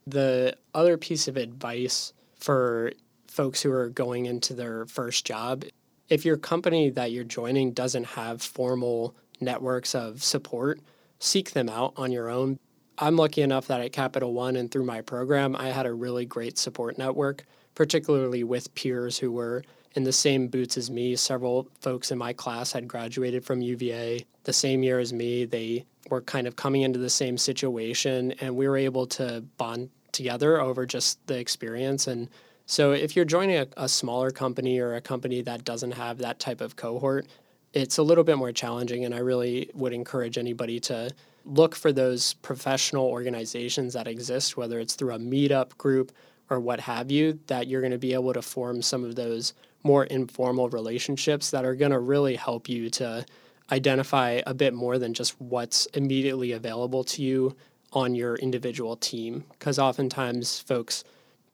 The 0.08 0.58
other 0.74 0.98
piece 0.98 1.28
of 1.28 1.38
advice 1.38 2.14
for 2.40 2.94
folks 3.28 3.62
who 3.62 3.72
are 3.72 3.90
going 3.90 4.26
into 4.26 4.56
their 4.56 4.88
first 4.88 5.24
job 5.24 5.66
if 6.10 6.26
your 6.26 6.38
company 6.38 6.90
that 6.92 7.12
you're 7.12 7.24
joining 7.24 7.72
doesn't 7.72 8.04
have 8.04 8.42
formal 8.42 9.16
networks 9.42 9.96
of 9.96 10.24
support, 10.24 10.80
seek 11.20 11.52
them 11.52 11.70
out 11.70 11.94
on 11.98 12.12
your 12.12 12.30
own. 12.30 12.60
I'm 12.98 13.18
lucky 13.18 13.42
enough 13.42 13.68
that 13.68 13.82
at 13.82 13.92
Capital 13.92 14.34
One 14.34 14.56
and 14.56 14.72
through 14.72 14.86
my 14.86 15.02
program, 15.02 15.56
I 15.56 15.70
had 15.70 15.86
a 15.86 15.94
really 15.94 16.26
great 16.26 16.58
support 16.58 16.98
network, 16.98 17.44
particularly 17.76 18.44
with 18.44 18.74
peers 18.74 19.18
who 19.20 19.32
were 19.32 19.64
in 19.96 20.04
the 20.04 20.14
same 20.14 20.48
boots 20.48 20.78
as 20.78 20.92
me. 20.92 21.16
Several 21.16 21.68
folks 21.80 22.12
in 22.12 22.18
my 22.18 22.34
class 22.34 22.72
had 22.72 22.88
graduated 22.88 23.46
from 23.46 23.62
UVA 23.62 24.26
the 24.44 24.54
same 24.54 24.84
year 24.84 25.00
as 25.00 25.14
me. 25.14 25.46
They 25.46 25.86
were 26.10 26.22
kind 26.22 26.48
of 26.48 26.56
coming 26.56 26.82
into 26.84 27.00
the 27.00 27.10
same 27.10 27.38
situation, 27.38 28.34
and 28.42 28.56
we 28.56 28.68
were 28.68 28.78
able 28.78 29.08
to 29.08 29.44
bond 29.58 29.90
together 30.12 30.62
over 30.62 30.86
just 30.86 31.26
the 31.28 31.38
experience. 31.38 32.08
And 32.08 32.30
so, 32.66 32.92
if 32.92 33.16
you're 33.16 33.26
joining 33.26 33.58
a, 33.58 33.68
a 33.78 33.90
smaller 33.90 34.32
company 34.32 34.80
or 34.80 34.96
a 34.96 35.02
company 35.02 35.42
that 35.44 35.64
doesn't 35.64 35.92
have 35.92 36.18
that 36.20 36.40
type 36.40 36.62
of 36.62 36.76
cohort, 36.76 37.28
it's 37.74 37.98
a 37.98 38.04
little 38.04 38.24
bit 38.24 38.38
more 38.38 38.52
challenging. 38.52 39.06
And 39.06 39.14
I 39.14 39.20
really 39.20 39.70
would 39.74 39.94
encourage 39.94 40.38
anybody 40.38 40.80
to 40.82 41.12
look 41.46 41.76
for 41.76 41.92
those 41.92 42.34
professional 42.36 43.06
organizations 43.06 43.94
that 43.94 44.08
exist, 44.08 44.58
whether 44.58 44.80
it's 44.80 44.96
through 44.96 45.14
a 45.14 45.20
meetup 45.20 45.78
group 45.78 46.12
or 46.50 46.60
what 46.60 46.80
have 46.80 47.12
you, 47.12 47.40
that 47.48 47.68
you're 47.68 47.82
going 47.82 47.92
to 47.92 47.98
be 47.98 48.14
able 48.14 48.34
to 48.34 48.42
form 48.42 48.82
some 48.82 49.04
of 49.04 49.16
those 49.16 49.54
more 49.84 50.06
informal 50.06 50.70
relationships 50.70 51.52
that 51.52 51.66
are 51.66 51.76
going 51.76 51.92
to 51.92 52.00
really 52.00 52.36
help 52.36 52.68
you 52.68 52.90
to 52.90 53.26
identify 53.72 54.42
a 54.46 54.54
bit 54.54 54.74
more 54.74 54.98
than 54.98 55.14
just 55.14 55.40
what's 55.40 55.86
immediately 55.88 56.52
available 56.52 57.04
to 57.04 57.22
you 57.22 57.56
on 57.94 58.14
your 58.14 58.36
individual 58.36 58.96
team. 58.96 59.44
Because 59.52 59.80
oftentimes 59.80 60.60
folks 60.60 61.04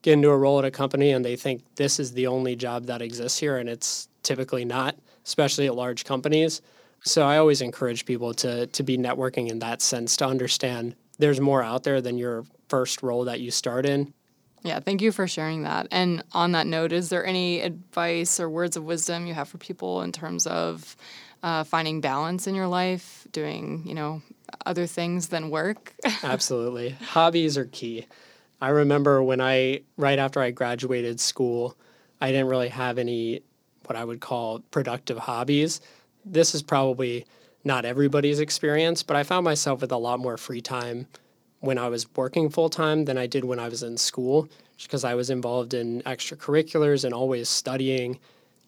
get 0.02 0.14
into 0.14 0.30
a 0.30 0.36
role 0.36 0.58
at 0.58 0.64
a 0.64 0.70
company 0.70 1.12
and 1.12 1.24
they 1.24 1.36
think 1.36 1.62
this 1.76 2.00
is 2.00 2.12
the 2.12 2.26
only 2.26 2.56
job 2.56 2.86
that 2.86 3.00
exists 3.00 3.38
here, 3.38 3.56
and 3.56 3.68
it's 3.68 4.08
typically 4.22 4.64
not, 4.64 4.96
especially 5.24 5.66
at 5.66 5.74
large 5.74 6.04
companies. 6.04 6.60
So 7.04 7.22
I 7.26 7.38
always 7.38 7.60
encourage 7.60 8.04
people 8.04 8.34
to 8.34 8.66
to 8.66 8.82
be 8.82 8.96
networking 8.96 9.48
in 9.48 9.58
that 9.60 9.82
sense 9.82 10.16
to 10.18 10.26
understand 10.26 10.94
there's 11.18 11.40
more 11.40 11.62
out 11.62 11.84
there 11.84 12.00
than 12.00 12.18
your 12.18 12.44
first 12.68 13.02
role 13.02 13.24
that 13.24 13.40
you 13.40 13.50
start 13.50 13.86
in. 13.86 14.12
Yeah, 14.62 14.80
thank 14.80 15.02
you 15.02 15.12
for 15.12 15.26
sharing 15.26 15.64
that. 15.64 15.88
And 15.90 16.22
on 16.32 16.52
that 16.52 16.66
note, 16.66 16.92
is 16.92 17.08
there 17.08 17.24
any 17.26 17.60
advice 17.60 18.38
or 18.38 18.48
words 18.48 18.76
of 18.76 18.84
wisdom 18.84 19.26
you 19.26 19.34
have 19.34 19.48
for 19.48 19.58
people 19.58 20.02
in 20.02 20.12
terms 20.12 20.46
of 20.46 20.96
uh, 21.42 21.64
finding 21.64 22.00
balance 22.00 22.46
in 22.46 22.54
your 22.54 22.68
life, 22.68 23.26
doing 23.32 23.82
you 23.84 23.94
know 23.94 24.22
other 24.64 24.86
things 24.86 25.28
than 25.28 25.50
work? 25.50 25.94
Absolutely, 26.22 26.90
hobbies 26.90 27.58
are 27.58 27.66
key. 27.66 28.06
I 28.60 28.68
remember 28.68 29.22
when 29.22 29.40
I 29.40 29.80
right 29.96 30.18
after 30.18 30.40
I 30.40 30.52
graduated 30.52 31.18
school, 31.18 31.76
I 32.20 32.30
didn't 32.30 32.46
really 32.48 32.68
have 32.68 32.98
any 32.98 33.42
what 33.86 33.96
I 33.96 34.04
would 34.04 34.20
call 34.20 34.60
productive 34.70 35.18
hobbies 35.18 35.80
this 36.24 36.54
is 36.54 36.62
probably 36.62 37.26
not 37.64 37.84
everybody's 37.84 38.40
experience, 38.40 39.02
but 39.02 39.16
I 39.16 39.22
found 39.22 39.44
myself 39.44 39.80
with 39.80 39.92
a 39.92 39.96
lot 39.96 40.20
more 40.20 40.36
free 40.36 40.60
time 40.60 41.06
when 41.62 41.78
I 41.78 41.88
was 41.88 42.06
working 42.16 42.50
full 42.50 42.68
time 42.68 43.04
than 43.04 43.16
I 43.16 43.28
did 43.28 43.44
when 43.44 43.60
I 43.60 43.68
was 43.68 43.84
in 43.84 43.96
school, 43.96 44.48
because 44.82 45.04
I 45.04 45.14
was 45.14 45.30
involved 45.30 45.74
in 45.74 46.02
extracurriculars 46.02 47.04
and 47.04 47.14
always 47.14 47.48
studying. 47.48 48.18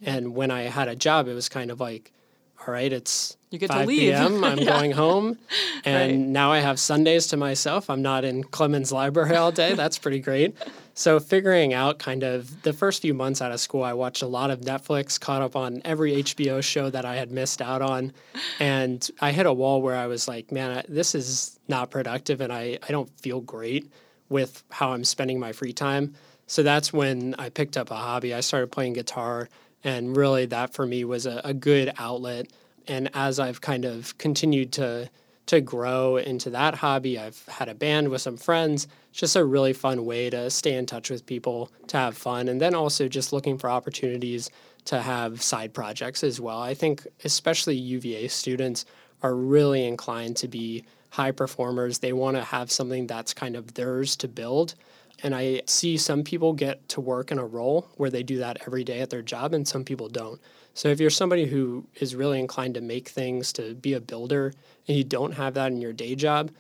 And 0.01 0.35
when 0.37 0.53
I 0.53 0.63
had 0.63 0.87
a 0.87 0.95
job, 0.95 1.27
it 1.27 1.35
was 1.35 1.49
kind 1.49 1.73
of 1.73 1.81
like, 1.81 2.13
all 2.61 2.73
right, 2.73 2.93
it's 2.93 3.37
you 3.55 3.59
get 3.59 3.71
5 3.71 3.81
to 3.81 3.87
leave. 3.87 4.13
p.m. 4.13 4.45
I'm 4.45 4.59
yeah. 4.59 4.65
going 4.65 4.91
home, 4.93 5.39
and 5.85 6.13
right. 6.13 6.19
now 6.19 6.53
I 6.53 6.59
have 6.59 6.79
Sundays 6.79 7.29
to 7.29 7.37
myself. 7.37 7.89
I'm 7.89 8.03
not 8.03 8.25
in 8.25 8.45
Clemons 8.45 8.93
Library 8.93 9.37
all 9.37 9.53
day. 9.53 9.75
That's 9.75 9.97
pretty 9.99 10.21
great. 10.21 10.55
So 10.93 11.19
figuring 11.19 11.73
out 11.73 11.99
kind 11.99 12.23
of 12.23 12.63
the 12.63 12.73
first 12.73 13.01
few 13.03 13.15
months 13.15 13.41
out 13.41 13.51
of 13.51 13.61
school, 13.61 13.83
I 13.83 13.95
watched 13.95 14.23
a 14.23 14.27
lot 14.27 14.51
of 14.51 14.61
Netflix, 14.61 15.19
caught 15.19 15.41
up 15.41 15.57
on 15.57 15.81
every 15.85 16.23
HBO 16.23 16.63
show 16.63 16.91
that 16.91 17.05
I 17.05 17.17
had 17.17 17.31
missed 17.33 17.63
out 17.63 17.81
on, 17.81 18.13
and 18.61 19.09
I 19.21 19.33
hit 19.33 19.47
a 19.47 19.53
wall 19.53 19.81
where 19.81 19.97
I 19.97 20.07
was 20.07 20.29
like, 20.29 20.53
man, 20.53 20.85
this 20.89 21.15
is 21.15 21.59
not 21.69 21.91
productive, 21.91 22.41
and 22.41 22.53
I 22.53 22.79
I 22.87 22.93
don't 22.93 23.11
feel 23.21 23.41
great 23.41 23.91
with 24.29 24.63
how 24.71 24.93
I'm 24.93 25.05
spending 25.05 25.41
my 25.41 25.53
free 25.53 25.73
time. 25.73 26.15
So 26.47 26.63
that's 26.63 26.93
when 26.93 27.35
I 27.39 27.49
picked 27.49 27.79
up 27.79 27.91
a 27.91 27.95
hobby. 27.95 28.35
I 28.35 28.41
started 28.41 28.71
playing 28.71 28.93
guitar 28.95 29.49
and 29.85 30.17
really, 30.17 30.47
that 30.47 30.73
for 30.73 30.87
me 30.87 31.05
was 31.05 31.27
a, 31.27 31.43
a 31.45 31.53
good 31.53 31.93
outlet. 31.99 32.51
And 32.87 33.11
as 33.15 33.39
I've 33.39 33.61
kind 33.61 33.85
of 33.85 34.17
continued 34.19 34.73
to 34.73 35.11
to 35.47 35.61
grow 35.61 36.17
into 36.17 36.51
that 36.51 36.77
hobby, 36.77 37.19
I've 37.19 37.45
had 37.47 37.69
a 37.69 37.75
band 37.75 38.09
with 38.09 38.23
some 38.23 38.37
friends. 38.37 38.89
It's 39.11 39.21
just 39.21 39.37
a 39.37 39.45
really 39.45 39.73
fun 39.73 40.07
way 40.07 40.31
to 40.31 40.49
stay 40.51 40.75
in 40.75 40.87
touch 40.87 41.11
with 41.11 41.27
people, 41.27 41.71
to 41.89 41.99
have 41.99 42.17
fun, 42.17 42.49
and 42.49 42.61
then 42.61 42.75
also 42.75 43.09
just 43.09 43.33
looking 43.33 43.59
for 43.59 43.69
opportunities 43.69 44.51
to 44.87 45.01
have 45.01 45.43
side 45.43 45.75
projects 45.75 46.25
as 46.25 46.41
well. 46.41 46.61
I 46.61 46.75
think 46.75 47.07
especially 47.25 47.77
UVA 47.77 48.29
students 48.29 48.87
are 49.23 49.35
really 49.35 49.87
inclined 49.87 50.37
to 50.39 50.49
be 50.49 50.85
high 51.11 51.31
performers. 51.31 51.99
They 51.99 52.13
want 52.13 52.37
to 52.37 52.43
have 52.43 52.71
something 52.71 53.07
that's 53.07 53.35
kind 53.35 53.57
of 53.57 53.75
theirs 53.75 54.17
to 54.17 54.29
build. 54.29 54.75
And 55.23 55.35
I 55.35 55.63
see 55.67 55.97
some 55.97 56.25
people 56.25 56.53
get 56.53 56.89
to 56.91 57.01
work 57.01 57.31
in 57.31 57.39
a 57.39 57.47
role 57.47 57.89
where 57.97 58.11
they 58.11 58.23
do 58.23 58.39
that 58.39 58.59
every 58.67 58.83
day 58.83 59.01
at 59.01 59.11
their 59.11 59.23
job, 59.23 59.55
and 59.55 59.67
some 59.67 59.85
people 59.85 60.09
don't. 60.09 60.41
So 60.75 60.89
if 60.89 61.01
you're 61.01 61.11
somebody 61.11 61.47
who 61.47 61.87
is 61.95 62.15
really 62.15 62.41
inclined 62.41 62.75
to 62.75 62.81
make 62.81 63.09
things, 63.09 63.53
to 63.55 63.75
be 63.75 63.95
a 63.95 64.01
builder, 64.01 64.53
and 64.87 64.97
you 64.97 65.05
don't 65.05 65.33
have 65.33 65.55
that 65.55 65.73
in 65.73 65.81
your 65.81 65.93
day 65.93 66.15
job, 66.15 66.51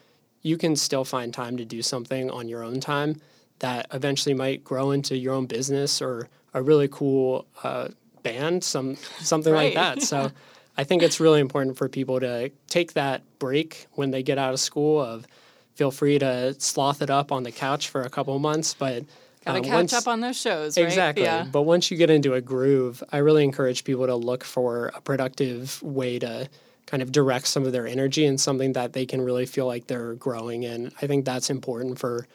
you 0.42 0.56
can 0.56 0.76
still 0.76 1.04
find 1.04 1.34
time 1.34 1.56
to 1.56 1.64
do 1.64 1.82
something 1.82 2.30
on 2.30 2.48
your 2.48 2.62
own 2.62 2.80
time 2.80 3.20
that 3.58 3.86
eventually 3.92 4.34
might 4.34 4.62
grow 4.62 4.92
into 4.92 5.16
your 5.16 5.34
own 5.34 5.46
business 5.46 6.00
or 6.00 6.28
a 6.52 6.62
really 6.62 6.88
cool 6.88 7.46
uh, 7.62 7.88
band, 8.22 8.62
some 8.62 8.96
something 8.96 9.52
right. 9.52 9.74
like 9.74 9.96
that. 9.96 10.02
So 10.02 10.30
I 10.76 10.84
think 10.84 11.02
it's 11.02 11.20
really 11.20 11.40
important 11.40 11.76
for 11.76 11.88
people 11.88 12.20
to 12.20 12.50
take 12.68 12.92
that 12.94 13.22
break 13.38 13.86
when 13.92 14.10
they 14.10 14.22
get 14.22 14.38
out 14.38 14.52
of 14.52 14.60
school 14.60 15.00
of 15.00 15.26
feel 15.74 15.90
free 15.90 16.18
to 16.18 16.54
sloth 16.60 17.02
it 17.02 17.10
up 17.10 17.32
on 17.32 17.42
the 17.42 17.52
couch 17.52 17.88
for 17.88 18.02
a 18.02 18.10
couple 18.10 18.38
months, 18.38 18.74
but 18.74 19.04
Gotta 19.44 19.60
uh, 19.60 19.62
catch 19.62 19.72
once, 19.72 19.92
up 19.92 20.08
on 20.08 20.20
those 20.20 20.40
shows, 20.40 20.76
right? 20.76 20.84
Exactly. 20.86 21.24
Yeah. 21.24 21.44
But 21.44 21.62
once 21.62 21.90
you 21.90 21.96
get 21.96 22.10
into 22.10 22.34
a 22.34 22.40
groove, 22.40 23.02
I 23.12 23.18
really 23.18 23.44
encourage 23.44 23.84
people 23.84 24.06
to 24.06 24.16
look 24.16 24.44
for 24.44 24.90
a 24.94 25.00
productive 25.00 25.82
way 25.82 26.18
to 26.18 26.48
kind 26.86 27.02
of 27.02 27.12
direct 27.12 27.46
some 27.46 27.64
of 27.64 27.72
their 27.72 27.86
energy 27.86 28.24
and 28.24 28.40
something 28.40 28.72
that 28.74 28.92
they 28.92 29.06
can 29.06 29.20
really 29.20 29.46
feel 29.46 29.66
like 29.66 29.86
they're 29.86 30.14
growing 30.14 30.62
in. 30.62 30.92
I 31.00 31.06
think 31.06 31.24
that's 31.24 31.50
important 31.50 31.98
for 31.98 32.26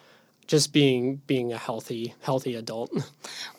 just 0.48 0.74
being 0.74 1.22
being 1.28 1.54
a 1.54 1.58
healthy 1.58 2.16
healthy 2.22 2.56
adult. 2.56 2.92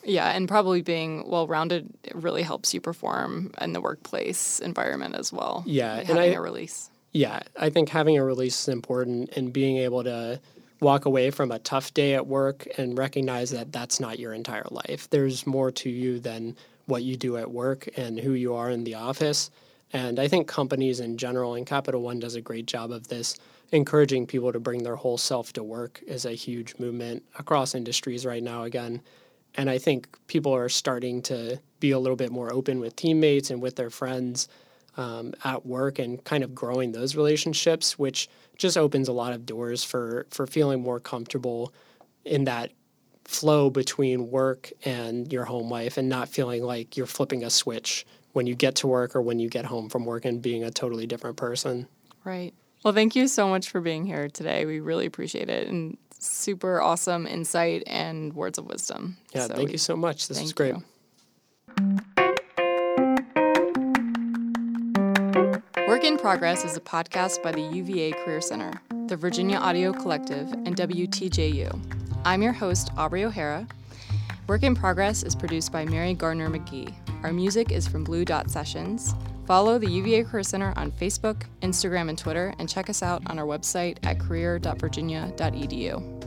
Yeah, 0.03 0.31
and 0.31 0.47
probably 0.47 0.81
being 0.81 1.29
well 1.29 1.45
rounded 1.45 1.87
really 2.15 2.41
helps 2.41 2.73
you 2.73 2.81
perform 2.81 3.51
in 3.61 3.73
the 3.73 3.79
workplace 3.79 4.59
environment 4.59 5.13
as 5.13 5.31
well. 5.31 5.63
Yeah, 5.67 5.97
having 5.97 6.09
and 6.09 6.19
I, 6.19 6.25
a 6.25 6.41
release. 6.41 6.89
Yeah, 7.11 7.41
I 7.59 7.69
think 7.69 7.89
having 7.89 8.17
a 8.17 8.23
release 8.23 8.59
is 8.61 8.67
important 8.67 9.29
and 9.35 9.53
being 9.53 9.77
able 9.77 10.03
to 10.03 10.41
walk 10.81 11.05
away 11.05 11.29
from 11.29 11.51
a 11.51 11.59
tough 11.59 11.93
day 11.93 12.15
at 12.15 12.27
work 12.27 12.67
and 12.77 12.97
recognize 12.97 13.51
that 13.51 13.71
that's 13.71 13.99
not 13.99 14.19
your 14.19 14.33
entire 14.33 14.65
life. 14.71 15.07
There's 15.09 15.47
more 15.47 15.71
to 15.71 15.89
you 15.89 16.19
than 16.19 16.57
what 16.87 17.03
you 17.03 17.15
do 17.15 17.37
at 17.37 17.49
work 17.49 17.87
and 17.95 18.19
who 18.19 18.33
you 18.33 18.55
are 18.55 18.69
in 18.69 18.83
the 18.83 18.95
office. 18.95 19.51
And 19.93 20.19
I 20.19 20.27
think 20.27 20.47
companies 20.47 20.99
in 20.99 21.17
general, 21.17 21.55
and 21.55 21.65
Capital 21.65 22.01
One 22.01 22.19
does 22.19 22.35
a 22.35 22.41
great 22.41 22.65
job 22.65 22.91
of 22.91 23.07
this, 23.07 23.35
encouraging 23.71 24.25
people 24.25 24.51
to 24.51 24.59
bring 24.59 24.83
their 24.83 24.95
whole 24.95 25.17
self 25.17 25.53
to 25.53 25.63
work 25.63 26.01
is 26.07 26.25
a 26.25 26.31
huge 26.31 26.75
movement 26.79 27.23
across 27.37 27.75
industries 27.75 28.25
right 28.25 28.43
now, 28.43 28.63
again. 28.63 29.01
And 29.55 29.69
I 29.69 29.77
think 29.77 30.07
people 30.27 30.53
are 30.53 30.69
starting 30.69 31.21
to 31.23 31.59
be 31.79 31.91
a 31.91 31.99
little 31.99 32.15
bit 32.15 32.31
more 32.31 32.51
open 32.51 32.79
with 32.79 32.95
teammates 32.95 33.51
and 33.51 33.61
with 33.61 33.75
their 33.75 33.89
friends 33.89 34.47
um, 34.97 35.33
at 35.43 35.65
work 35.65 35.99
and 35.99 36.23
kind 36.23 36.43
of 36.43 36.53
growing 36.53 36.91
those 36.91 37.15
relationships, 37.15 37.97
which 37.97 38.29
just 38.57 38.77
opens 38.77 39.07
a 39.07 39.13
lot 39.13 39.33
of 39.33 39.45
doors 39.45 39.83
for, 39.83 40.27
for 40.29 40.45
feeling 40.45 40.81
more 40.81 40.99
comfortable 40.99 41.73
in 42.25 42.43
that 42.45 42.71
flow 43.25 43.69
between 43.69 44.29
work 44.29 44.71
and 44.83 45.31
your 45.31 45.45
home 45.45 45.69
life 45.69 45.97
and 45.97 46.09
not 46.09 46.27
feeling 46.27 46.61
like 46.63 46.97
you're 46.97 47.05
flipping 47.05 47.43
a 47.43 47.49
switch 47.49 48.05
when 48.33 48.45
you 48.47 48.55
get 48.55 48.75
to 48.75 48.87
work 48.87 49.15
or 49.15 49.21
when 49.21 49.39
you 49.39 49.49
get 49.49 49.65
home 49.65 49.89
from 49.89 50.05
work 50.05 50.25
and 50.25 50.41
being 50.41 50.63
a 50.63 50.71
totally 50.71 51.05
different 51.07 51.37
person. 51.37 51.87
Right. 52.23 52.53
Well, 52.83 52.93
thank 52.93 53.15
you 53.15 53.27
so 53.27 53.47
much 53.47 53.69
for 53.69 53.79
being 53.79 54.05
here 54.05 54.27
today. 54.29 54.65
We 54.65 54.79
really 54.79 55.05
appreciate 55.05 55.49
it 55.49 55.67
and 55.67 55.97
super 56.19 56.81
awesome 56.81 57.25
insight 57.27 57.83
and 57.87 58.33
words 58.33 58.57
of 58.57 58.65
wisdom. 58.65 59.17
Yeah, 59.33 59.47
So 59.47 59.53
thank 59.55 59.67
we- 59.67 59.71
you 59.73 59.77
so 59.77 59.95
much. 59.95 60.27
This 60.27 60.41
was 60.41 60.53
great. 60.53 60.75
you. 61.77 61.99
Progress 66.21 66.63
is 66.63 66.77
a 66.77 66.79
podcast 66.79 67.41
by 67.41 67.51
the 67.51 67.61
UVA 67.61 68.11
Career 68.11 68.41
Center, 68.41 68.79
the 69.07 69.17
Virginia 69.17 69.57
Audio 69.57 69.91
Collective, 69.91 70.51
and 70.51 70.75
WTJU. 70.75 71.81
I'm 72.23 72.43
your 72.43 72.53
host, 72.53 72.91
Aubrey 72.95 73.25
O'Hara. 73.25 73.67
Work 74.45 74.61
in 74.61 74.75
Progress 74.75 75.23
is 75.23 75.35
produced 75.35 75.71
by 75.71 75.83
Mary 75.83 76.13
Gardner 76.13 76.47
McGee. 76.47 76.93
Our 77.23 77.33
music 77.33 77.71
is 77.71 77.87
from 77.87 78.03
Blue 78.03 78.23
Dot 78.23 78.51
Sessions. 78.51 79.15
Follow 79.47 79.79
the 79.79 79.89
UVA 79.89 80.25
Career 80.25 80.43
Center 80.43 80.73
on 80.75 80.91
Facebook, 80.91 81.45
Instagram, 81.63 82.09
and 82.09 82.19
Twitter, 82.19 82.53
and 82.59 82.69
check 82.69 82.87
us 82.87 83.01
out 83.01 83.23
on 83.25 83.39
our 83.39 83.47
website 83.47 83.97
at 84.03 84.19
career.virginia.edu. 84.19 86.20